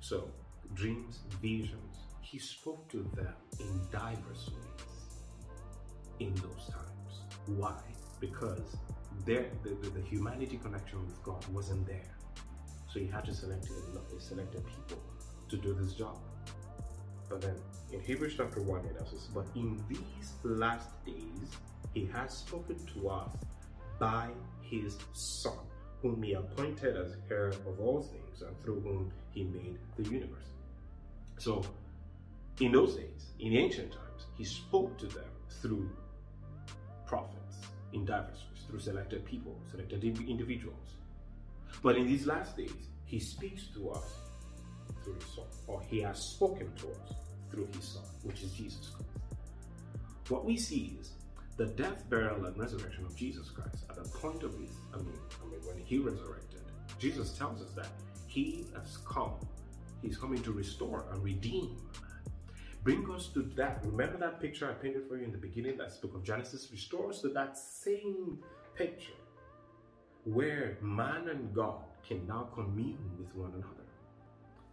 So 0.00 0.30
dreams, 0.74 1.20
visions, 1.42 1.96
he 2.30 2.38
spoke 2.38 2.86
to 2.90 2.98
them 3.14 3.34
in 3.58 3.80
diverse 3.90 4.50
ways 4.50 4.88
in 6.20 6.34
those 6.34 6.70
times. 6.70 7.22
Why? 7.46 7.80
Because 8.20 8.76
their, 9.24 9.46
the, 9.62 9.70
the, 9.88 10.02
humanity 10.02 10.58
connection 10.62 11.06
with 11.06 11.22
God 11.22 11.42
wasn't 11.52 11.86
there. 11.86 12.14
So 12.92 12.98
he 13.00 13.06
had 13.06 13.24
to 13.24 13.34
select 13.34 13.66
a, 13.66 14.20
selected 14.20 14.62
people 14.66 15.02
to 15.48 15.56
do 15.56 15.72
this 15.72 15.94
job. 15.94 16.18
But 17.30 17.40
then 17.40 17.56
in 17.92 18.00
Hebrews 18.00 18.34
chapter 18.36 18.60
1, 18.60 18.84
it 18.84 18.96
says, 19.08 19.28
But 19.34 19.46
in 19.54 19.82
these 19.88 20.34
last 20.42 20.88
days, 21.06 21.56
he 21.94 22.06
has 22.12 22.36
spoken 22.36 22.76
to 22.94 23.08
us 23.08 23.30
by 23.98 24.28
his 24.60 24.98
Son, 25.14 25.58
whom 26.02 26.22
he 26.22 26.34
appointed 26.34 26.94
as 26.96 27.16
heir 27.30 27.48
of 27.48 27.80
all 27.80 28.02
things, 28.02 28.42
and 28.42 28.58
through 28.62 28.80
whom 28.80 29.12
he 29.30 29.44
made 29.44 29.78
the 29.96 30.04
universe. 30.04 30.48
So, 31.38 31.64
in 32.60 32.72
those 32.72 32.96
days, 32.96 33.26
in 33.38 33.54
ancient 33.54 33.92
times, 33.92 34.26
he 34.36 34.44
spoke 34.44 34.98
to 34.98 35.06
them 35.06 35.24
through 35.62 35.90
prophets 37.06 37.56
in 37.92 38.04
diverse 38.04 38.44
ways, 38.50 38.62
through 38.68 38.80
selected 38.80 39.24
people, 39.24 39.58
selected 39.70 40.04
individuals. 40.04 40.96
But 41.82 41.96
in 41.96 42.06
these 42.06 42.26
last 42.26 42.56
days, 42.56 42.72
he 43.04 43.18
speaks 43.18 43.68
to 43.74 43.90
us 43.90 44.04
through 45.04 45.14
his 45.14 45.24
Son, 45.34 45.44
or 45.66 45.80
he 45.82 46.00
has 46.00 46.20
spoken 46.20 46.72
to 46.76 46.88
us 46.88 47.14
through 47.50 47.68
his 47.74 47.84
Son, 47.84 48.02
which 48.22 48.42
is 48.42 48.52
Jesus 48.52 48.88
Christ. 48.88 49.10
What 50.28 50.44
we 50.44 50.56
see 50.56 50.98
is 51.00 51.12
the 51.56 51.66
death, 51.66 52.08
burial, 52.10 52.44
and 52.44 52.56
resurrection 52.58 53.04
of 53.04 53.16
Jesus 53.16 53.50
Christ 53.50 53.84
at 53.88 53.96
the 53.96 54.08
point 54.18 54.42
of 54.42 54.52
his, 54.58 54.70
I 54.92 54.98
mean, 54.98 55.18
I 55.42 55.50
mean, 55.50 55.60
when 55.64 55.78
he 55.78 55.98
resurrected, 55.98 56.60
Jesus 56.98 57.36
tells 57.36 57.62
us 57.62 57.72
that 57.72 57.88
he 58.26 58.66
has 58.76 58.98
come, 58.98 59.34
he's 60.02 60.18
coming 60.18 60.42
to 60.42 60.52
restore 60.52 61.06
and 61.12 61.22
redeem 61.22 61.76
Bring 62.88 63.06
us 63.14 63.26
to 63.34 63.42
that. 63.54 63.84
Remember 63.84 64.16
that 64.16 64.40
picture 64.40 64.66
I 64.66 64.72
painted 64.72 65.06
for 65.06 65.18
you 65.18 65.24
in 65.24 65.30
the 65.30 65.36
beginning, 65.36 65.76
that 65.76 66.00
book 66.00 66.14
of 66.14 66.24
Genesis? 66.24 66.70
Restore 66.72 67.10
us 67.10 67.20
to 67.20 67.28
that 67.28 67.58
same 67.58 68.38
picture 68.74 69.20
where 70.24 70.78
man 70.80 71.28
and 71.28 71.54
God 71.54 71.82
can 72.02 72.26
now 72.26 72.48
commune 72.54 73.10
with 73.18 73.36
one 73.36 73.52
another 73.52 73.84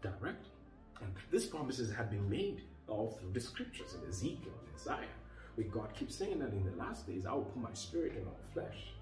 directly. 0.02 0.54
And 1.02 1.12
these 1.30 1.46
promises 1.48 1.94
have 1.94 2.10
been 2.10 2.30
made 2.30 2.62
all 2.88 3.20
through 3.20 3.34
the 3.34 3.42
scriptures 3.42 3.98
in 4.02 4.08
Ezekiel 4.08 4.54
and 4.62 4.74
Isaiah. 4.80 5.10
Where 5.56 5.68
God 5.68 5.94
keeps 5.94 6.16
saying 6.16 6.40
that 6.40 6.54
in 6.54 6.64
the 6.64 6.78
last 6.78 7.06
days, 7.08 7.26
I 7.26 7.34
will 7.34 7.44
put 7.44 7.62
my 7.62 7.74
spirit 7.74 8.16
in 8.16 8.26
all 8.26 8.40
flesh, 8.54 8.94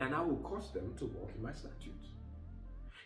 and 0.00 0.14
I 0.14 0.22
will 0.22 0.38
cause 0.38 0.72
them 0.72 0.94
to 0.96 1.04
walk 1.04 1.32
in 1.36 1.42
my 1.42 1.52
statutes. 1.52 2.08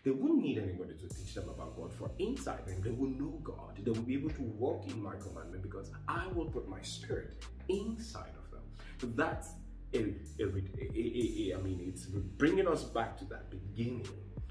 They 0.05 0.11
wouldn't 0.11 0.43
need 0.43 0.59
anybody 0.59 0.95
to 0.95 1.09
teach 1.09 1.35
them 1.35 1.49
about 1.49 1.77
God, 1.77 1.93
for 1.95 2.11
inside 2.19 2.67
them, 2.67 2.81
they 2.83 2.91
will 2.91 3.11
know 3.11 3.39
God. 3.45 3.79
They 3.83 3.91
will 3.91 4.03
be 4.03 4.15
able 4.15 4.31
to 4.31 4.43
walk 4.43 4.89
in 4.89 5.01
my 5.01 5.15
commandment 5.17 5.63
because 5.63 5.93
I 6.09 6.27
will 6.35 6.47
put 6.47 6.69
my 6.69 6.83
spirit 6.83 7.45
inside 7.69 8.33
of 8.45 8.51
them. 8.51 8.63
So 9.01 9.07
that's 9.15 9.51
a, 9.95 10.15
a, 10.41 10.45
a, 10.45 11.55
I 11.57 11.61
mean, 11.63 11.81
it's 11.87 12.07
bringing 12.07 12.67
us 12.67 12.83
back 12.83 13.17
to 13.19 13.25
that 13.27 13.51
beginning 13.51 14.07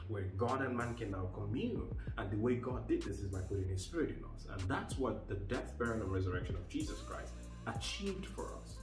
where 0.08 0.24
God 0.38 0.62
and 0.62 0.78
man 0.78 0.96
can 0.96 1.12
now 1.12 1.30
commune. 1.34 1.88
And 2.18 2.32
the 2.32 2.38
way 2.38 2.56
God 2.56 2.88
did 2.88 3.02
this 3.02 3.20
is 3.20 3.28
by 3.28 3.40
putting 3.42 3.68
His 3.68 3.84
Spirit 3.84 4.16
in 4.18 4.24
us. 4.36 4.48
And 4.52 4.70
that's 4.70 4.98
what 4.98 5.28
the 5.28 5.36
death, 5.36 5.78
burial, 5.78 6.04
and 6.04 6.12
resurrection 6.12 6.56
of 6.56 6.68
Jesus 6.70 7.00
Christ 7.00 7.34
achieved 7.68 8.26
for 8.26 8.54
us. 8.56 8.76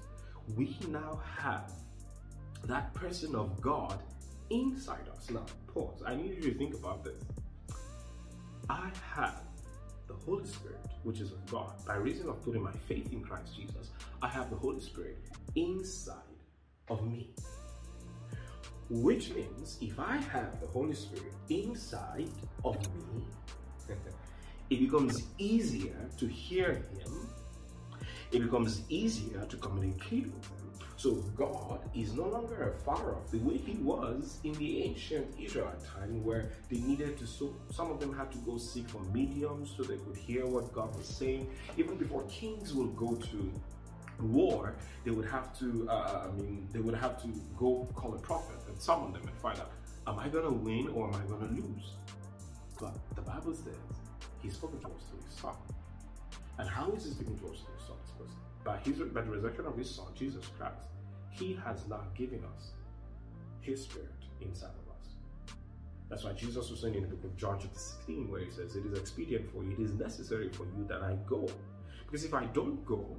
We 0.54 0.76
now 0.88 1.20
have 1.38 1.72
that 2.64 2.92
person 2.94 3.34
of 3.34 3.60
God 3.60 4.02
inside 4.50 5.08
us. 5.14 5.30
Now, 5.30 5.44
pause. 5.78 6.02
I 6.04 6.14
need 6.14 6.34
you 6.34 6.50
to 6.50 6.58
think 6.58 6.74
about 6.74 7.04
this. 7.04 7.22
I 8.68 8.90
have 9.14 9.42
the 10.06 10.14
Holy 10.14 10.46
Spirit, 10.46 10.80
which 11.02 11.20
is 11.20 11.32
of 11.32 11.44
God. 11.46 11.72
By 11.86 11.96
reason 11.96 12.28
of 12.28 12.42
putting 12.42 12.62
my 12.62 12.72
faith 12.88 13.12
in 13.12 13.22
Christ 13.22 13.56
Jesus, 13.56 13.90
I 14.22 14.28
have 14.28 14.50
the 14.50 14.56
Holy 14.56 14.80
Spirit 14.80 15.18
inside 15.54 16.16
of 16.88 17.06
me. 17.06 17.30
Which 18.90 19.30
means 19.34 19.78
if 19.80 19.98
I 19.98 20.16
have 20.16 20.60
the 20.60 20.66
Holy 20.66 20.94
Spirit 20.94 21.32
inside 21.50 22.30
of 22.64 22.76
me, 22.94 23.24
it 24.70 24.80
becomes 24.80 25.22
easier 25.38 26.08
to 26.18 26.26
hear 26.26 26.72
Him 26.72 27.28
it 28.32 28.40
becomes 28.40 28.82
easier 28.88 29.44
to 29.46 29.56
communicate 29.56 30.24
with 30.24 30.42
them. 30.42 30.68
So 30.96 31.12
God 31.36 31.88
is 31.94 32.14
no 32.14 32.24
longer 32.24 32.74
far 32.84 33.14
off 33.14 33.30
the 33.30 33.38
way 33.38 33.56
he 33.56 33.74
was 33.74 34.40
in 34.42 34.52
the 34.54 34.82
ancient 34.82 35.28
Israel 35.38 35.72
time 35.94 36.24
where 36.24 36.50
they 36.68 36.78
needed 36.78 37.16
to 37.18 37.26
so 37.26 37.54
some 37.70 37.92
of 37.92 38.00
them 38.00 38.12
had 38.16 38.32
to 38.32 38.38
go 38.38 38.58
seek 38.58 38.88
for 38.88 39.00
mediums 39.14 39.74
so 39.76 39.84
they 39.84 39.96
could 39.96 40.16
hear 40.16 40.44
what 40.44 40.72
God 40.72 40.96
was 40.96 41.06
saying. 41.06 41.48
Even 41.76 41.96
before 41.96 42.24
kings 42.24 42.74
would 42.74 42.96
go 42.96 43.14
to 43.14 43.52
war, 44.20 44.74
they 45.04 45.12
would 45.12 45.26
have 45.26 45.56
to 45.60 45.86
uh, 45.88 46.26
I 46.28 46.32
mean 46.42 46.68
they 46.72 46.80
would 46.80 46.96
have 46.96 47.22
to 47.22 47.28
go 47.56 47.88
call 47.94 48.14
a 48.14 48.18
prophet 48.18 48.56
and 48.66 48.82
summon 48.82 49.12
them 49.12 49.22
and 49.22 49.38
find 49.38 49.60
out 49.60 49.70
am 50.08 50.18
I 50.18 50.28
gonna 50.28 50.50
win 50.50 50.88
or 50.88 51.06
am 51.08 51.14
I 51.14 51.24
gonna 51.30 51.52
lose? 51.52 51.92
But 52.80 52.96
the 53.14 53.22
Bible 53.22 53.54
says 53.54 53.76
he 54.42 54.50
spoke 54.50 54.80
to 54.80 54.86
us 54.88 55.02
through 55.08 55.22
his 55.24 55.34
son. 55.34 55.54
And 56.58 56.68
how 56.68 56.90
is 56.90 57.04
he 57.04 57.10
speaking 57.12 57.38
to 57.38 57.50
us 57.50 57.60
through 57.60 57.74
his 57.76 57.86
son? 57.86 57.96
By 58.68 58.76
his 58.84 58.98
by 58.98 59.22
the 59.22 59.30
resurrection 59.30 59.64
of 59.64 59.78
his 59.78 59.88
son, 59.88 60.08
Jesus 60.14 60.44
Christ, 60.58 60.88
he 61.30 61.58
has 61.64 61.88
now 61.88 62.02
given 62.14 62.44
us 62.54 62.72
his 63.62 63.84
spirit 63.84 64.12
inside 64.42 64.76
of 64.84 64.94
us. 64.94 65.54
That's 66.10 66.24
why 66.24 66.34
Jesus 66.34 66.70
was 66.70 66.82
saying 66.82 66.94
in 66.94 67.00
the 67.00 67.08
book 67.08 67.24
of 67.24 67.34
John 67.38 67.58
chapter 67.58 67.78
16, 67.78 68.30
where 68.30 68.44
he 68.44 68.50
says, 68.50 68.76
It 68.76 68.84
is 68.84 68.98
expedient 68.98 69.50
for 69.50 69.64
you, 69.64 69.70
it 69.70 69.78
is 69.78 69.94
necessary 69.94 70.50
for 70.50 70.64
you 70.64 70.84
that 70.86 71.00
I 71.00 71.16
go. 71.26 71.48
Because 72.04 72.26
if 72.26 72.34
I 72.34 72.44
don't 72.44 72.84
go, 72.84 73.16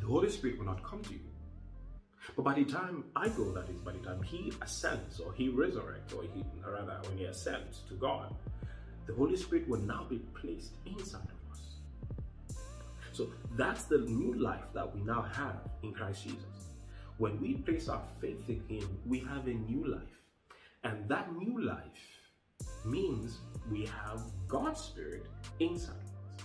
the 0.00 0.06
Holy 0.06 0.28
Spirit 0.28 0.58
will 0.58 0.66
not 0.66 0.82
come 0.82 1.00
to 1.02 1.12
you. 1.12 1.20
But 2.34 2.44
by 2.44 2.54
the 2.54 2.64
time 2.64 3.04
I 3.14 3.28
go, 3.28 3.52
that 3.52 3.68
is, 3.68 3.80
by 3.82 3.92
the 3.92 3.98
time 3.98 4.20
He 4.20 4.52
ascends 4.62 5.20
or 5.20 5.32
He 5.32 5.48
resurrects, 5.48 6.12
or 6.12 6.24
He, 6.24 6.44
rather, 6.68 6.98
when 7.08 7.18
He 7.18 7.26
ascends 7.26 7.82
to 7.88 7.94
God, 7.94 8.34
the 9.06 9.14
Holy 9.14 9.36
Spirit 9.36 9.68
will 9.68 9.82
now 9.82 10.06
be 10.10 10.18
placed 10.34 10.72
inside 10.86 11.22
of. 11.22 11.39
So 13.20 13.28
that's 13.54 13.84
the 13.84 13.98
new 13.98 14.32
life 14.32 14.64
that 14.72 14.94
we 14.94 15.02
now 15.02 15.20
have 15.20 15.68
in 15.82 15.92
Christ 15.92 16.24
Jesus. 16.24 16.70
When 17.18 17.38
we 17.38 17.52
place 17.56 17.86
our 17.90 18.00
faith 18.18 18.48
in 18.48 18.62
Him, 18.66 18.98
we 19.04 19.18
have 19.18 19.46
a 19.46 19.52
new 19.52 19.86
life. 19.86 20.22
And 20.84 21.06
that 21.10 21.30
new 21.36 21.62
life 21.62 21.82
means 22.86 23.40
we 23.70 23.84
have 23.84 24.22
God's 24.48 24.80
Spirit 24.80 25.26
inside 25.58 25.96
us. 25.96 26.44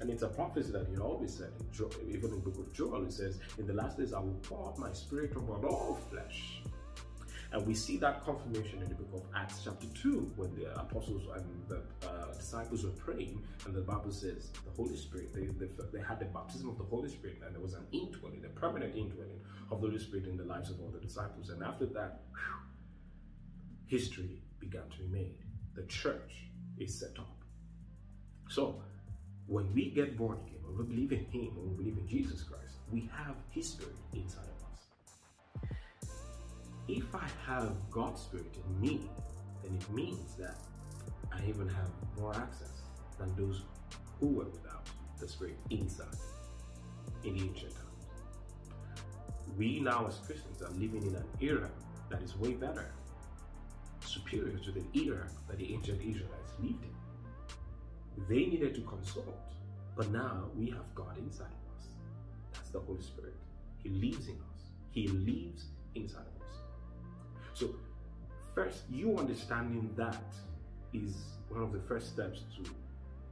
and 0.00 0.10
it's 0.10 0.22
a 0.22 0.28
prophecy 0.28 0.72
that 0.72 0.88
he 0.88 0.98
always 0.98 1.32
said, 1.32 1.52
in 1.58 2.14
even 2.14 2.32
in 2.32 2.36
the 2.36 2.50
book 2.50 2.58
of 2.58 2.70
Joel, 2.74 3.06
it 3.06 3.12
says, 3.14 3.38
In 3.56 3.66
the 3.66 3.72
last 3.72 3.96
days 3.96 4.12
I 4.12 4.20
will 4.20 4.38
pour 4.42 4.68
out 4.68 4.78
my 4.78 4.92
spirit 4.92 5.32
upon 5.32 5.64
all 5.64 5.98
flesh. 6.10 6.60
And 7.52 7.66
we 7.66 7.74
see 7.74 7.96
that 7.96 8.22
confirmation 8.26 8.82
in 8.82 8.90
the 8.90 8.94
book 8.94 9.22
of 9.22 9.22
Acts, 9.34 9.62
chapter 9.64 9.86
2, 10.02 10.32
when 10.36 10.54
the 10.54 10.78
apostles 10.78 11.22
and 11.34 11.46
the 11.68 11.80
disciples 12.40 12.84
were 12.84 12.90
praying, 12.90 13.42
and 13.66 13.74
the 13.74 13.82
Bible 13.82 14.10
says 14.10 14.50
the 14.64 14.70
Holy 14.76 14.96
Spirit, 14.96 15.32
they, 15.34 15.46
they, 15.46 15.70
they, 15.92 16.00
had 16.00 16.18
the 16.18 16.24
baptism 16.24 16.70
of 16.70 16.78
the 16.78 16.84
Holy 16.84 17.08
Spirit, 17.08 17.38
and 17.44 17.54
there 17.54 17.62
was 17.62 17.74
an 17.74 17.86
indwelling, 17.92 18.42
a 18.44 18.48
permanent 18.48 18.96
indwelling 18.96 19.40
of 19.70 19.80
the 19.80 19.88
Holy 19.88 19.98
Spirit 19.98 20.26
in 20.26 20.36
the 20.36 20.44
lives 20.44 20.70
of 20.70 20.80
all 20.80 20.88
the 20.88 20.98
disciples. 20.98 21.50
And 21.50 21.62
after 21.62 21.86
that, 21.86 22.22
whew, 22.32 23.98
history 23.98 24.42
began 24.58 24.82
to 24.90 24.98
be 24.98 25.08
made. 25.08 25.36
The 25.74 25.82
church 25.82 26.46
is 26.78 26.98
set 26.98 27.18
up. 27.18 27.36
So, 28.48 28.82
when 29.46 29.72
we 29.74 29.90
get 29.90 30.16
born 30.16 30.38
again, 30.46 30.60
when 30.62 30.78
we 30.78 30.94
believe 30.94 31.12
in 31.12 31.24
Him, 31.26 31.56
when 31.56 31.70
we 31.70 31.84
believe 31.84 31.98
in 31.98 32.08
Jesus 32.08 32.42
Christ, 32.42 32.76
we 32.90 33.08
have 33.12 33.36
His 33.50 33.68
Spirit 33.68 33.96
inside 34.14 34.48
of 34.56 34.64
us. 34.72 35.70
If 36.88 37.14
I 37.14 37.28
have 37.46 37.72
God's 37.90 38.22
Spirit 38.22 38.54
in 38.64 38.80
me, 38.80 39.00
then 39.62 39.74
it 39.74 39.90
means 39.92 40.34
that 40.36 40.56
I 41.32 41.38
even 41.48 41.68
have 41.68 41.90
more 42.18 42.34
access 42.34 42.82
than 43.18 43.34
those 43.36 43.62
who 44.18 44.28
were 44.28 44.44
without 44.44 44.86
the 45.18 45.28
Spirit 45.28 45.58
inside 45.70 46.06
in 47.24 47.36
ancient 47.36 47.72
times. 47.74 47.86
We 49.56 49.80
now, 49.80 50.06
as 50.06 50.18
Christians, 50.18 50.62
are 50.62 50.70
living 50.70 51.02
in 51.06 51.14
an 51.14 51.24
era 51.40 51.70
that 52.08 52.22
is 52.22 52.36
way 52.36 52.52
better, 52.52 52.92
superior 54.04 54.58
to 54.58 54.72
the 54.72 54.84
era 54.94 55.28
that 55.48 55.58
the 55.58 55.72
ancient 55.72 56.00
Israelites 56.00 56.52
lived 56.60 56.84
in. 56.84 58.26
They 58.28 58.46
needed 58.46 58.74
to 58.74 58.80
consult, 58.82 59.52
but 59.96 60.10
now 60.10 60.50
we 60.56 60.70
have 60.70 60.94
God 60.94 61.16
inside 61.18 61.46
of 61.46 61.76
us. 61.76 61.88
That's 62.54 62.70
the 62.70 62.80
Holy 62.80 63.02
Spirit. 63.02 63.34
He 63.82 63.88
lives 63.88 64.28
in 64.28 64.34
us, 64.34 64.62
He 64.90 65.08
lives 65.08 65.66
inside 65.94 66.20
of 66.20 66.42
us. 66.42 66.56
So, 67.54 67.74
first, 68.54 68.82
you 68.90 69.16
understanding 69.18 69.90
that 69.96 70.22
is 70.92 71.14
one 71.48 71.62
of 71.62 71.72
the 71.72 71.80
first 71.80 72.08
steps 72.08 72.42
to 72.56 72.70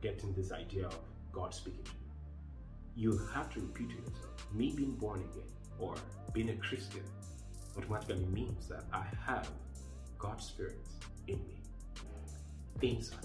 getting 0.01 0.33
this 0.35 0.53
idea 0.53 0.87
of 0.87 0.99
God 1.33 1.55
speaking 1.55 1.85
to 1.85 1.91
you. 1.91 3.11
You 3.11 3.21
have 3.33 3.53
to 3.55 3.61
repeat 3.61 3.91
to 3.91 3.97
yourself, 3.97 4.47
me 4.53 4.73
being 4.77 4.93
born 4.93 5.21
again 5.21 5.49
or 5.79 5.95
being 6.33 6.51
a 6.51 6.57
Christian 6.57 7.03
automatically 7.77 8.25
means 8.27 8.67
that 8.69 8.85
I 8.93 9.05
have 9.25 9.49
God's 10.19 10.45
Spirit 10.47 10.79
in 11.29 11.37
me, 11.47 11.61
inside. 12.83 13.19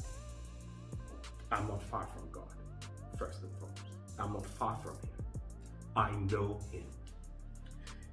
I'm 1.52 1.67
not 1.67 1.82
far 1.84 2.08
from 2.08 2.30
God, 2.32 2.48
first 3.17 3.41
and 3.41 3.52
foremost. 3.58 3.82
I'm 4.19 4.34
not 4.34 4.46
far 4.46 4.78
from 4.84 4.93
Him. 4.93 5.41
I 5.96 6.12
know 6.32 6.60
Him. 6.72 6.84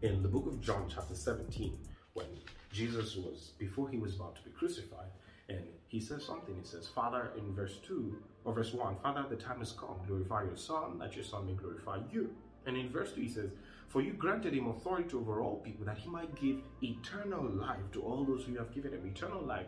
In 0.03 0.23
the 0.23 0.29
book 0.29 0.47
of 0.47 0.61
John, 0.61 0.87
chapter 0.93 1.15
17, 1.15 1.77
when 2.15 2.27
Jesus 2.73 3.17
was, 3.17 3.53
before 3.59 3.89
he 3.91 3.99
was 3.99 4.15
about 4.17 4.37
to 4.37 4.43
be 4.43 4.51
crucified, 4.51 5.09
and 5.51 5.65
he 5.89 6.01
says 6.01 6.25
something. 6.25 6.55
He 6.55 6.67
says, 6.67 6.89
Father, 6.89 7.33
in 7.37 7.55
verse 7.55 7.79
2 7.87 8.17
or 8.45 8.55
verse 8.55 8.73
1, 8.73 8.97
Father, 9.03 9.25
the 9.29 9.37
time 9.37 9.59
has 9.59 9.73
come. 9.73 9.97
Glorify 10.07 10.45
your 10.45 10.57
Son, 10.57 10.99
that 10.99 11.15
your 11.15 11.25
Son 11.25 11.47
may 11.47 11.55
glorify 11.55 11.99
you. 12.13 12.31
And 12.67 12.77
in 12.77 12.91
verse 12.91 13.13
2, 13.13 13.21
he 13.21 13.29
says, 13.29 13.51
For 13.89 14.01
you 14.01 14.13
granted 14.13 14.55
him 14.55 14.69
authority 14.69 15.17
over 15.17 15.41
all 15.41 15.57
people, 15.57 15.85
that 15.87 15.99
he 15.99 16.09
might 16.09 16.35
give 16.41 16.59
eternal 16.83 17.45
life 17.45 17.91
to 17.93 18.03
all 18.03 18.25
those 18.25 18.45
who 18.45 18.57
have 18.57 18.75
given 18.75 18.93
him. 18.93 19.07
Eternal 19.07 19.43
life 19.43 19.67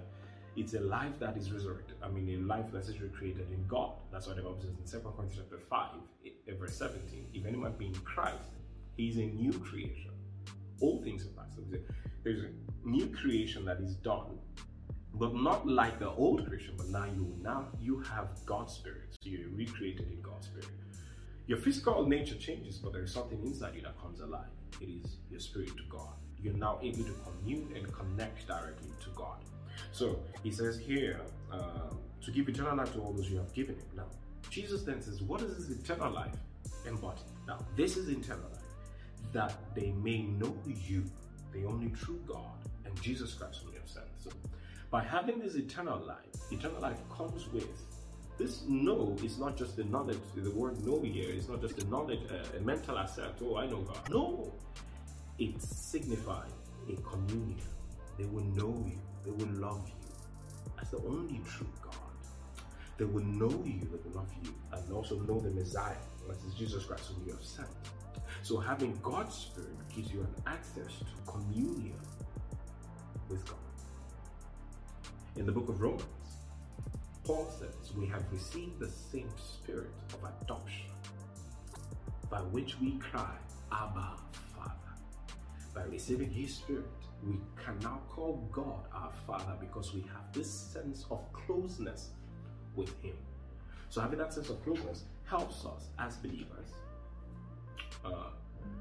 it's 0.55 0.75
a 0.75 0.81
life 0.81 1.19
that 1.19 1.37
is 1.37 1.51
resurrected. 1.51 1.97
I 2.03 2.09
mean, 2.09 2.29
a 2.29 2.37
life 2.47 2.71
that 2.73 2.87
is 2.87 3.01
recreated 3.01 3.51
in 3.51 3.67
God. 3.67 3.93
That's 4.11 4.27
what 4.27 4.37
the 4.37 4.43
Bible 4.43 4.61
says 4.61 4.95
in 4.95 5.01
2 5.01 5.09
Corinthians 5.09 5.49
chapter 5.51 5.59
5, 5.59 5.89
eh, 6.27 6.53
verse 6.59 6.77
17. 6.77 7.27
If 7.33 7.47
anyone 7.47 7.73
be 7.79 7.87
in 7.87 7.95
Christ, 7.95 8.51
he 8.97 9.09
is 9.09 9.17
a 9.17 9.25
new 9.25 9.53
creation. 9.53 10.11
All 10.81 11.01
things 11.03 11.25
are 11.25 11.43
passed. 11.43 11.59
There's 12.23 12.45
a 12.45 12.51
new 12.89 13.07
creation 13.09 13.65
that 13.65 13.81
is 13.81 13.95
done, 13.97 14.39
but 15.15 15.35
not 15.35 15.67
like 15.67 15.99
the 15.99 16.11
old 16.11 16.47
creation, 16.47 16.75
but 16.77 16.89
now 16.89 17.05
you 17.05 17.35
now 17.43 17.69
you 17.81 18.01
have 18.01 18.29
God's 18.47 18.75
spirit. 18.75 19.17
So 19.21 19.31
you're 19.31 19.51
recreated 19.51 20.11
in 20.11 20.21
God's 20.21 20.47
spirit. 20.47 20.69
Your 21.47 21.59
physical 21.59 22.07
nature 22.07 22.37
changes, 22.37 22.79
but 22.79 22.93
there 22.93 23.03
is 23.03 23.13
something 23.13 23.41
inside 23.45 23.75
you 23.75 23.83
that 23.83 24.01
comes 24.01 24.21
alive. 24.21 24.47
It 24.81 24.89
is 24.89 25.17
your 25.31 25.41
spirit 25.41 25.69
to 25.77 25.83
God. 25.89 26.15
You're 26.41 26.55
now 26.55 26.79
able 26.83 27.05
to 27.05 27.15
commune 27.25 27.73
and 27.77 27.93
connect 27.93 28.47
directly 28.47 28.91
to 29.03 29.11
God. 29.15 29.39
So 29.93 30.21
he 30.43 30.51
says 30.51 30.79
here, 30.79 31.21
uh, 31.53 31.91
to 32.25 32.31
give 32.31 32.49
eternal 32.49 32.77
life 32.77 32.93
to 32.95 33.01
all 33.01 33.13
those 33.13 33.31
you 33.31 33.37
have 33.37 33.53
given 33.53 33.75
him. 33.75 33.87
Now, 33.97 34.07
Jesus 34.49 34.83
then 34.83 35.03
says, 35.03 35.23
What 35.23 35.43
is 35.43 35.57
this 35.57 35.77
eternal 35.77 36.13
life 36.13 36.35
embodied? 36.87 37.25
Now, 37.47 37.59
this 37.77 37.97
is 37.97 38.09
eternal 38.09 38.49
life, 38.53 38.63
that 39.33 39.75
they 39.75 39.93
may 40.03 40.23
know 40.23 40.57
you, 40.67 41.05
the 41.53 41.65
only 41.65 41.91
true 41.91 42.21
God, 42.27 42.59
and 42.85 43.01
Jesus 43.03 43.35
Christ 43.35 43.61
whom 43.63 43.73
you 43.73 43.81
have 43.81 43.89
sent. 43.89 44.07
So, 44.19 44.31
by 44.93 45.03
having 45.03 45.41
this 45.41 45.57
eternal 45.57 45.99
life, 46.07 46.53
eternal 46.53 46.81
life 46.81 46.99
comes 47.11 47.49
with 47.49 47.67
this 48.39 48.63
know 48.69 49.17
is 49.25 49.39
not 49.39 49.57
just 49.57 49.77
the 49.77 49.85
knowledge, 49.85 50.21
the 50.37 50.51
word 50.51 50.85
know 50.87 51.03
here 51.03 51.31
is 51.31 51.49
not 51.49 51.61
just 51.61 51.83
a 51.83 51.89
knowledge, 51.89 52.21
uh, 52.31 52.57
a 52.57 52.61
mental 52.61 52.97
assent, 52.99 53.35
oh, 53.43 53.57
I 53.57 53.67
know 53.67 53.81
God. 53.81 54.09
No, 54.11 54.55
it 55.39 55.61
signifies 55.61 56.53
a 56.89 56.95
communion. 57.03 57.67
They 58.19 58.27
will 58.27 58.45
know 58.45 58.85
you 58.87 58.99
they 59.25 59.31
will 59.31 59.53
love 59.53 59.89
you 59.89 59.95
as 60.81 60.91
the 60.91 60.99
only 60.99 61.41
true 61.49 61.67
God. 61.83 61.95
They 62.99 63.05
will 63.05 63.25
know 63.25 63.51
you, 63.65 63.81
they 63.81 64.11
will 64.11 64.17
love 64.17 64.31
you, 64.43 64.55
and 64.73 64.93
also 64.93 65.21
know 65.21 65.41
the 65.41 65.51
Messiah, 65.51 65.97
that 66.29 66.37
is 66.47 66.55
Jesus 66.55 66.85
Christ 66.85 67.11
whom 67.15 67.27
you 67.27 67.33
have 67.33 67.45
sent. 67.45 67.69
So 68.43 68.59
having 68.59 68.99
God's 69.03 69.35
Spirit 69.35 69.77
gives 69.95 70.13
you 70.13 70.21
an 70.21 70.35
access 70.47 70.99
to 70.99 71.31
communion 71.33 72.01
with 73.29 73.45
God. 73.47 73.62
In 75.37 75.47
the 75.47 75.53
book 75.53 75.69
of 75.69 75.81
Romans, 75.81 76.05
Paul 77.25 77.51
says, 77.59 77.95
We 77.97 78.07
have 78.09 78.23
received 78.31 78.79
the 78.79 78.89
same 78.89 79.31
spirit 79.39 79.91
of 80.13 80.31
adoption, 80.43 80.91
by 82.29 82.41
which 82.41 82.79
we 82.81 82.99
cry, 82.99 83.35
Abba, 83.73 84.11
Father. 84.55 84.75
By 85.75 85.85
receiving 85.85 86.31
his 86.31 86.55
spirit, 86.57 86.85
we 87.25 87.39
can 87.65 87.79
now 87.81 88.01
call 88.11 88.47
God 88.53 88.85
our 88.93 89.13
Father 89.27 89.57
because 89.59 89.95
we 89.95 90.03
have 90.03 90.33
this 90.33 90.51
sense 90.51 91.07
of 91.11 91.21
closeness 91.33 92.11
with 92.75 92.95
Him. 93.01 93.17
So 93.89 94.01
having 94.01 94.19
that 94.19 94.35
sense 94.35 94.51
of 94.51 94.63
closeness 94.65 95.05
helps 95.25 95.65
us 95.65 95.89
as 95.99 96.17
believers. 96.17 96.69
Uh, 98.05 98.31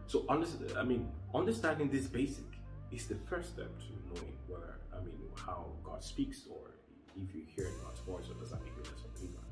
so 0.08 0.26
I 0.30 0.84
mean, 0.84 1.08
understanding 1.34 1.90
this 1.90 2.08
basic 2.08 2.46
is 2.92 3.08
the 3.08 3.16
first 3.30 3.54
step 3.54 3.70
to 3.80 3.86
knowing 4.14 4.34
whether 4.48 4.81
I 5.02 5.06
mean 5.06 5.30
how 5.36 5.66
God 5.84 6.04
speaks 6.04 6.44
or 6.50 6.72
if 7.16 7.36
you 7.36 7.42
hear 7.56 7.68
God's 7.84 8.00
voice 8.02 8.26
or 8.30 8.40
does 8.40 8.52
that 8.52 8.64
make 8.64 8.74
you 8.76 8.84
less 8.84 9.04
a 9.04 9.18
believer. 9.18 9.44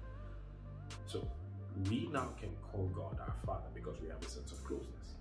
So 1.05 1.27
we 1.89 2.09
now 2.11 2.29
can 2.39 2.49
call 2.71 2.87
God 2.87 3.19
our 3.19 3.35
Father 3.45 3.67
because 3.73 3.99
we 4.01 4.07
have 4.09 4.21
a 4.21 4.29
sense 4.29 4.51
of 4.51 4.63
closeness. 4.63 5.15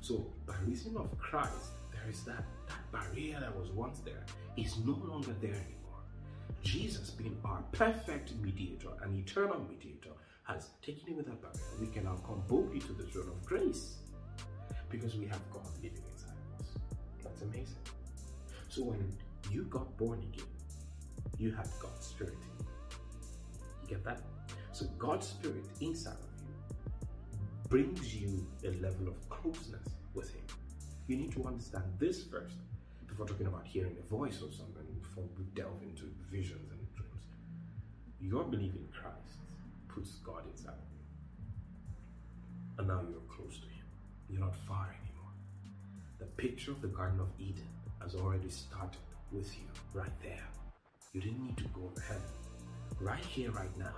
So 0.00 0.26
by 0.46 0.54
reason 0.66 0.96
of 0.96 1.16
Christ, 1.18 1.72
there 1.92 2.10
is 2.10 2.22
that, 2.24 2.44
that 2.68 2.92
barrier 2.92 3.40
that 3.40 3.56
was 3.56 3.70
once 3.70 4.00
there 4.00 4.24
is 4.56 4.78
no 4.78 5.00
longer 5.04 5.34
there 5.40 5.50
anymore. 5.50 6.00
Jesus 6.62 7.10
being 7.10 7.36
our 7.44 7.62
perfect 7.72 8.34
mediator 8.40 8.90
and 9.02 9.16
eternal 9.16 9.60
mediator 9.68 10.10
has 10.44 10.70
taken 10.84 11.14
away 11.14 11.22
that 11.22 11.40
barrier. 11.40 11.80
We 11.80 11.86
can 11.86 12.04
now 12.04 12.16
come 12.26 12.42
boldly 12.48 12.80
to 12.80 12.92
the 12.92 13.04
throne 13.04 13.28
of 13.28 13.44
grace 13.44 13.98
because 14.90 15.16
we 15.16 15.26
have 15.26 15.40
God 15.52 15.66
living 15.82 16.02
inside 16.12 16.34
of 16.54 16.60
us. 16.60 16.66
That's 17.22 17.42
amazing. 17.42 17.76
So 18.68 18.84
when 18.84 19.12
you 19.50 19.64
got 19.64 19.96
born 19.96 20.20
again, 20.20 20.46
you 21.38 21.50
have 21.52 21.70
God's 21.80 22.06
Spirit 22.06 22.34
in 22.34 22.64
you. 22.64 22.70
You 23.82 23.88
get 23.88 24.04
that? 24.04 24.20
So 24.72 24.86
God's 24.98 25.26
Spirit 25.26 25.64
inside 25.80 26.14
of 26.14 26.42
you 26.42 26.42
brings 27.68 28.14
you 28.14 28.46
a 28.64 28.70
level 28.82 29.08
of 29.08 29.28
closeness 29.28 29.88
with 30.14 30.30
Him. 30.34 30.44
You 31.06 31.16
need 31.16 31.32
to 31.32 31.44
understand 31.44 31.84
this 31.98 32.22
first 32.24 32.56
before 33.06 33.26
talking 33.26 33.46
about 33.46 33.66
hearing 33.66 33.96
a 33.98 34.08
voice 34.14 34.36
or 34.36 34.50
something, 34.52 34.86
before 35.02 35.24
we 35.36 35.44
delve 35.54 35.82
into 35.82 36.04
visions 36.30 36.70
and 36.70 36.80
dreams. 36.94 37.24
Your 38.20 38.44
belief 38.44 38.74
in 38.74 38.88
Christ 38.92 39.40
puts 39.88 40.12
God 40.24 40.42
inside 40.50 40.70
of 40.70 40.90
you. 40.92 41.02
And 42.78 42.88
now 42.88 43.00
you're 43.10 43.20
close 43.28 43.58
to 43.58 43.66
Him. 43.66 43.84
You're 44.30 44.40
not 44.40 44.56
far 44.66 44.94
anymore. 45.02 45.32
The 46.18 46.26
picture 46.26 46.70
of 46.70 46.80
the 46.80 46.88
Garden 46.88 47.20
of 47.20 47.28
Eden 47.38 47.68
has 48.00 48.14
already 48.14 48.48
started 48.48 49.00
with 49.32 49.56
you 49.58 49.64
right 49.92 50.12
there. 50.22 50.46
You 51.12 51.20
didn't 51.20 51.42
need 51.44 51.56
to 51.58 51.64
go 51.68 51.90
to 51.94 52.02
heaven. 52.02 52.22
Right 53.00 53.24
here, 53.24 53.50
right 53.50 53.76
now, 53.78 53.94